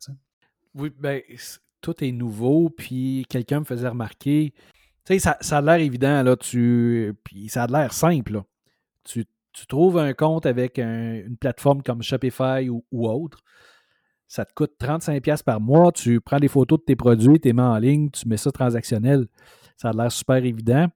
oui, 0.74 0.90
ben, 0.98 1.22
tout 1.81 2.02
est 2.02 2.12
nouveau. 2.12 2.70
Puis 2.70 3.26
quelqu'un 3.28 3.61
me 3.61 3.64
faisait 3.64 3.88
remarquer 3.88 4.54
sais, 5.09 5.18
ça, 5.18 5.59
a 5.59 5.61
l'air 5.62 5.77
évident, 5.77 6.23
là, 6.23 6.37
tu, 6.37 7.14
puis 7.25 7.49
ça 7.49 7.64
a 7.64 7.66
l'air 7.66 7.92
simple. 7.92 8.42
Tu, 9.05 9.25
trouves 9.66 9.99
un 9.99 10.12
compte 10.12 10.47
avec 10.47 10.79
une 10.79 11.37
plateforme 11.37 11.83
comme 11.83 12.01
Shopify 12.01 12.68
ou, 12.68 12.85
autre, 12.92 13.42
ça 14.29 14.44
te 14.44 14.53
coûte 14.55 14.73
35$ 14.81 15.42
par 15.42 15.61
mois, 15.61 15.90
tu 15.90 16.21
prends 16.21 16.38
des 16.38 16.47
photos 16.47 16.79
de 16.79 16.85
tes 16.85 16.94
produits, 16.94 17.40
tu 17.40 17.49
les 17.49 17.53
mets 17.55 17.62
en 17.62 17.79
ligne, 17.79 18.09
tu 18.11 18.29
mets 18.29 18.37
ça 18.37 18.53
transactionnel. 18.53 19.27
Ça 19.77 19.88
a 19.88 19.92
l'air 19.92 20.12
super 20.12 20.37
évident, 20.37 20.87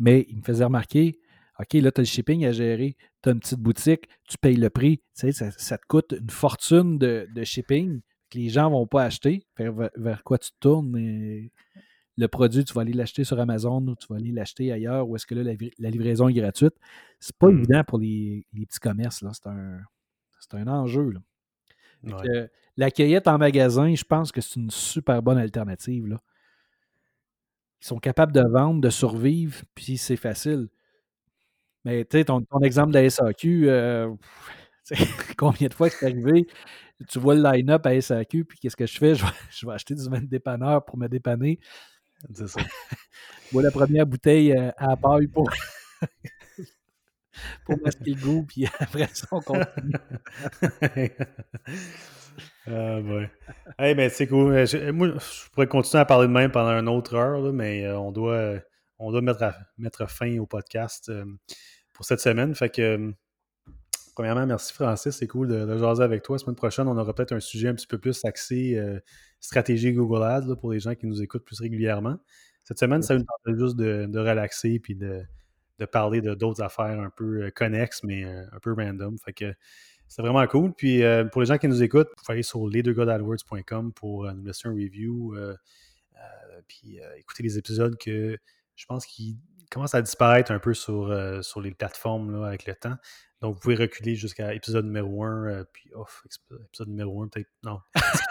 mais 0.00 0.26
il 0.28 0.38
me 0.38 0.42
faisait 0.42 0.64
remarquer, 0.64 1.20
OK, 1.60 1.74
là, 1.74 1.92
tu 1.92 2.00
as 2.00 2.02
le 2.02 2.06
shipping 2.06 2.44
à 2.46 2.52
gérer, 2.52 2.96
tu 3.22 3.28
as 3.28 3.32
une 3.32 3.40
petite 3.40 3.60
boutique, 3.60 4.08
tu 4.28 4.38
payes 4.38 4.56
le 4.56 4.70
prix, 4.70 4.98
tu 5.16 5.32
sais, 5.32 5.50
ça, 5.56 5.78
te 5.78 5.86
coûte 5.86 6.14
une 6.18 6.30
fortune 6.30 6.98
de, 6.98 7.28
shipping 7.44 8.00
que 8.30 8.38
les 8.38 8.48
gens 8.48 8.68
ne 8.68 8.74
vont 8.74 8.86
pas 8.86 9.04
acheter. 9.04 9.46
Vers, 9.58 10.22
quoi 10.24 10.38
tu 10.38 10.50
tournes? 10.58 10.92
Le 12.18 12.26
produit, 12.26 12.64
tu 12.64 12.74
vas 12.74 12.80
aller 12.80 12.92
l'acheter 12.92 13.22
sur 13.22 13.38
Amazon 13.38 13.86
ou 13.86 13.94
tu 13.94 14.08
vas 14.10 14.16
aller 14.16 14.32
l'acheter 14.32 14.72
ailleurs, 14.72 15.08
ou 15.08 15.14
est-ce 15.14 15.24
que 15.24 15.36
là, 15.36 15.54
la, 15.78 15.90
livraison 15.90 16.28
est 16.28 16.34
gratuite. 16.34 16.74
C'est 17.20 17.36
pas 17.36 17.46
mmh. 17.46 17.58
évident 17.58 17.84
pour 17.84 17.98
les, 17.98 18.44
petits 18.52 18.80
commerces. 18.80 19.24
C'est 19.32 19.46
un, 19.46 19.78
un, 20.52 20.66
enjeu. 20.66 21.14
la 22.76 22.90
cueillette 22.90 23.28
en 23.28 23.38
magasin, 23.38 23.94
je 23.94 24.02
pense 24.02 24.32
que 24.32 24.40
c'est 24.40 24.56
une 24.56 24.70
super 24.70 25.22
bonne 25.22 25.38
alternative. 25.38 26.08
Là. 26.08 26.16
Ils 27.80 27.86
sont 27.86 28.00
capables 28.00 28.32
de 28.32 28.42
vendre, 28.42 28.80
de 28.80 28.90
survivre, 28.90 29.62
puis 29.76 29.96
c'est 29.96 30.16
facile. 30.16 30.68
Mais 31.84 32.04
tu 32.04 32.18
sais, 32.18 32.24
ton, 32.24 32.44
exemple 32.62 32.92
de 32.92 32.98
la 32.98 33.08
SAQ, 33.08 33.70
euh, 33.70 34.12
combien 35.38 35.68
de 35.68 35.74
fois 35.74 35.88
c'est 35.88 36.06
arrivé? 36.06 36.48
Tu 37.08 37.20
vois 37.20 37.36
le 37.36 37.42
line-up 37.42 37.86
à 37.86 38.00
SAQ, 38.00 38.44
puis 38.44 38.58
qu'est-ce 38.58 38.76
que 38.76 38.86
je 38.86 38.98
fais? 38.98 39.14
Je 39.52 39.66
vais, 39.66 39.72
acheter 39.72 39.94
du 39.94 40.02
vin 40.08 40.20
de 40.20 40.26
dépanneur 40.26 40.84
pour 40.84 40.98
me 40.98 41.06
dépanner 41.06 41.60
C'est 42.34 42.48
ça. 42.48 42.60
Bois 43.52 43.62
la 43.62 43.70
première 43.70 44.06
bouteille 44.06 44.52
euh, 44.52 44.70
à 44.76 44.88
la 44.88 44.96
paille 44.96 45.26
pour, 45.28 45.50
pour 47.64 47.80
masquer 47.82 48.14
le 48.14 48.20
goût, 48.20 48.44
puis 48.46 48.66
après 48.78 49.08
ça, 49.12 49.26
on 49.30 49.40
continue. 49.40 49.92
ah, 52.66 53.00
ouais. 53.00 53.30
Hey, 53.78 53.94
ben, 53.94 54.10
c'est 54.10 54.26
cool. 54.26 54.66
Je, 54.66 54.90
moi, 54.90 55.08
je 55.08 55.50
pourrais 55.50 55.66
continuer 55.66 56.00
à 56.00 56.04
parler 56.04 56.26
de 56.26 56.32
même 56.32 56.50
pendant 56.50 56.78
une 56.78 56.88
autre 56.88 57.14
heure, 57.14 57.40
là, 57.40 57.52
mais 57.52 57.84
euh, 57.84 57.98
on 57.98 58.12
doit, 58.12 58.54
on 58.98 59.10
doit 59.10 59.22
mettre, 59.22 59.54
mettre 59.76 60.08
fin 60.10 60.38
au 60.38 60.46
podcast 60.46 61.08
euh, 61.08 61.24
pour 61.94 62.04
cette 62.04 62.20
semaine. 62.20 62.54
Fait 62.54 62.68
que, 62.68 62.82
euh, 62.82 63.12
premièrement, 64.14 64.46
merci 64.46 64.72
Francis. 64.72 65.16
C'est 65.16 65.26
cool 65.26 65.48
de, 65.48 65.64
de, 65.64 65.78
jaser 65.78 66.02
avec 66.02 66.22
toi. 66.22 66.36
La 66.36 66.38
semaine 66.40 66.56
prochaine, 66.56 66.88
on 66.88 66.96
aura 66.96 67.14
peut-être 67.14 67.32
un 67.32 67.40
sujet 67.40 67.68
un 67.68 67.74
petit 67.74 67.86
peu 67.86 67.98
plus 67.98 68.24
axé 68.24 68.78
stratégie 69.40 69.92
Google 69.92 70.22
Ads 70.22 70.46
là, 70.46 70.56
pour 70.56 70.72
les 70.72 70.80
gens 70.80 70.94
qui 70.94 71.06
nous 71.06 71.22
écoutent 71.22 71.44
plus 71.44 71.60
régulièrement. 71.60 72.18
Cette 72.64 72.78
semaine, 72.78 73.02
ça 73.02 73.16
nous 73.16 73.24
permet 73.24 73.58
juste 73.58 73.76
de, 73.76 74.06
de 74.06 74.18
relaxer 74.18 74.78
puis 74.78 74.94
de, 74.94 75.22
de 75.78 75.86
parler 75.86 76.20
de 76.20 76.34
d'autres 76.34 76.62
affaires 76.62 77.00
un 77.00 77.10
peu 77.10 77.50
connexes, 77.54 78.02
mais 78.02 78.24
un 78.24 78.58
peu 78.60 78.72
random. 78.72 79.16
Fait 79.18 79.32
que 79.32 79.54
c'est 80.08 80.22
vraiment 80.22 80.46
cool. 80.46 80.72
Puis 80.72 81.02
euh, 81.02 81.24
pour 81.24 81.42
les 81.42 81.46
gens 81.46 81.58
qui 81.58 81.68
nous 81.68 81.82
écoutent, 81.82 82.08
vous 82.08 82.24
pouvez 82.24 82.34
aller 82.34 82.42
sur 82.42 82.66
lesdeuxgodadwords.com 82.66 83.92
pour 83.92 84.24
euh, 84.24 84.32
nous 84.32 84.44
laisser 84.44 84.68
un 84.68 84.72
review. 84.72 85.36
Euh, 85.36 85.54
puis 86.66 86.98
écouter 87.16 87.44
les 87.44 87.56
épisodes 87.56 87.96
que 87.96 88.36
je 88.74 88.86
pense 88.86 89.06
qu'ils 89.06 89.36
commencent 89.70 89.94
à 89.94 90.02
disparaître 90.02 90.50
un 90.50 90.58
peu 90.58 90.74
sur, 90.74 91.16
sur 91.40 91.60
les 91.60 91.70
plateformes 91.70 92.32
là, 92.32 92.48
avec 92.48 92.66
le 92.66 92.74
temps. 92.74 92.96
Donc, 93.40 93.54
vous 93.54 93.60
pouvez 93.60 93.76
reculer 93.76 94.16
jusqu'à 94.16 94.52
épisode 94.52 94.84
numéro 94.84 95.22
1, 95.22 95.64
puis 95.72 95.90
off, 95.94 96.24
épisode 96.64 96.88
numéro 96.88 97.22
1, 97.22 97.28
peut-être. 97.28 97.48
Non. 97.64 97.78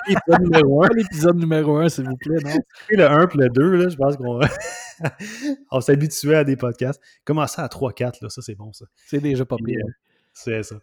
épisode 0.10 0.42
numéro 0.42 0.84
1. 0.84 0.90
L'épisode 0.96 1.38
numéro 1.38 1.78
1, 1.78 1.90
s'il 1.90 2.10
vous 2.10 2.18
plaît, 2.18 2.40
non? 2.44 2.58
le 2.90 3.06
1 3.06 3.28
puis 3.28 3.40
le 3.40 3.50
2, 3.50 3.76
là, 3.76 3.90
je 3.90 3.96
pense 3.96 4.18
qu'on 4.18 4.40
on 5.72 5.82
s'habituait 5.82 6.36
à 6.36 6.44
des 6.44 6.58
podcasts. 6.58 7.02
Commencer 7.24 7.62
à 7.62 7.68
3-4, 7.68 8.24
là, 8.24 8.30
ça, 8.30 8.42
c'est 8.42 8.56
bon, 8.56 8.74
ça. 8.74 8.86
C'est 9.06 9.22
déjà 9.22 9.46
pas 9.46 9.56
pire. 9.64 9.86
C'est 10.34 10.64
ça. 10.64 10.76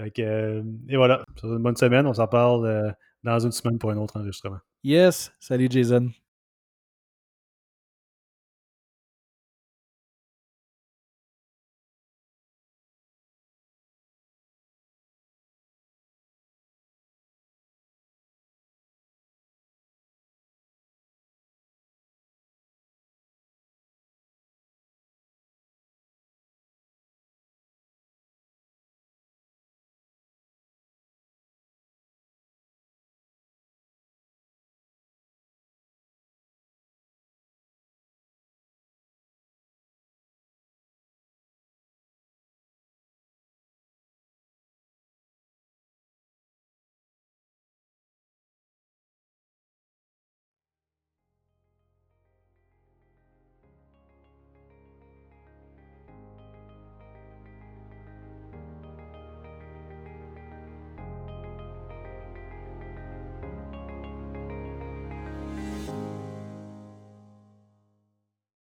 Euh, 0.00 0.62
et 0.88 0.96
voilà, 0.96 1.24
une 1.42 1.58
bonne 1.58 1.76
semaine. 1.76 2.06
On 2.06 2.14
s'en 2.14 2.28
parle 2.28 2.66
euh, 2.66 2.90
dans 3.24 3.38
une 3.40 3.52
semaine 3.52 3.78
pour 3.78 3.90
un 3.90 3.96
autre 3.96 4.16
enregistrement. 4.16 4.58
Yes. 4.84 5.32
Salut 5.40 5.68
Jason. 5.70 6.10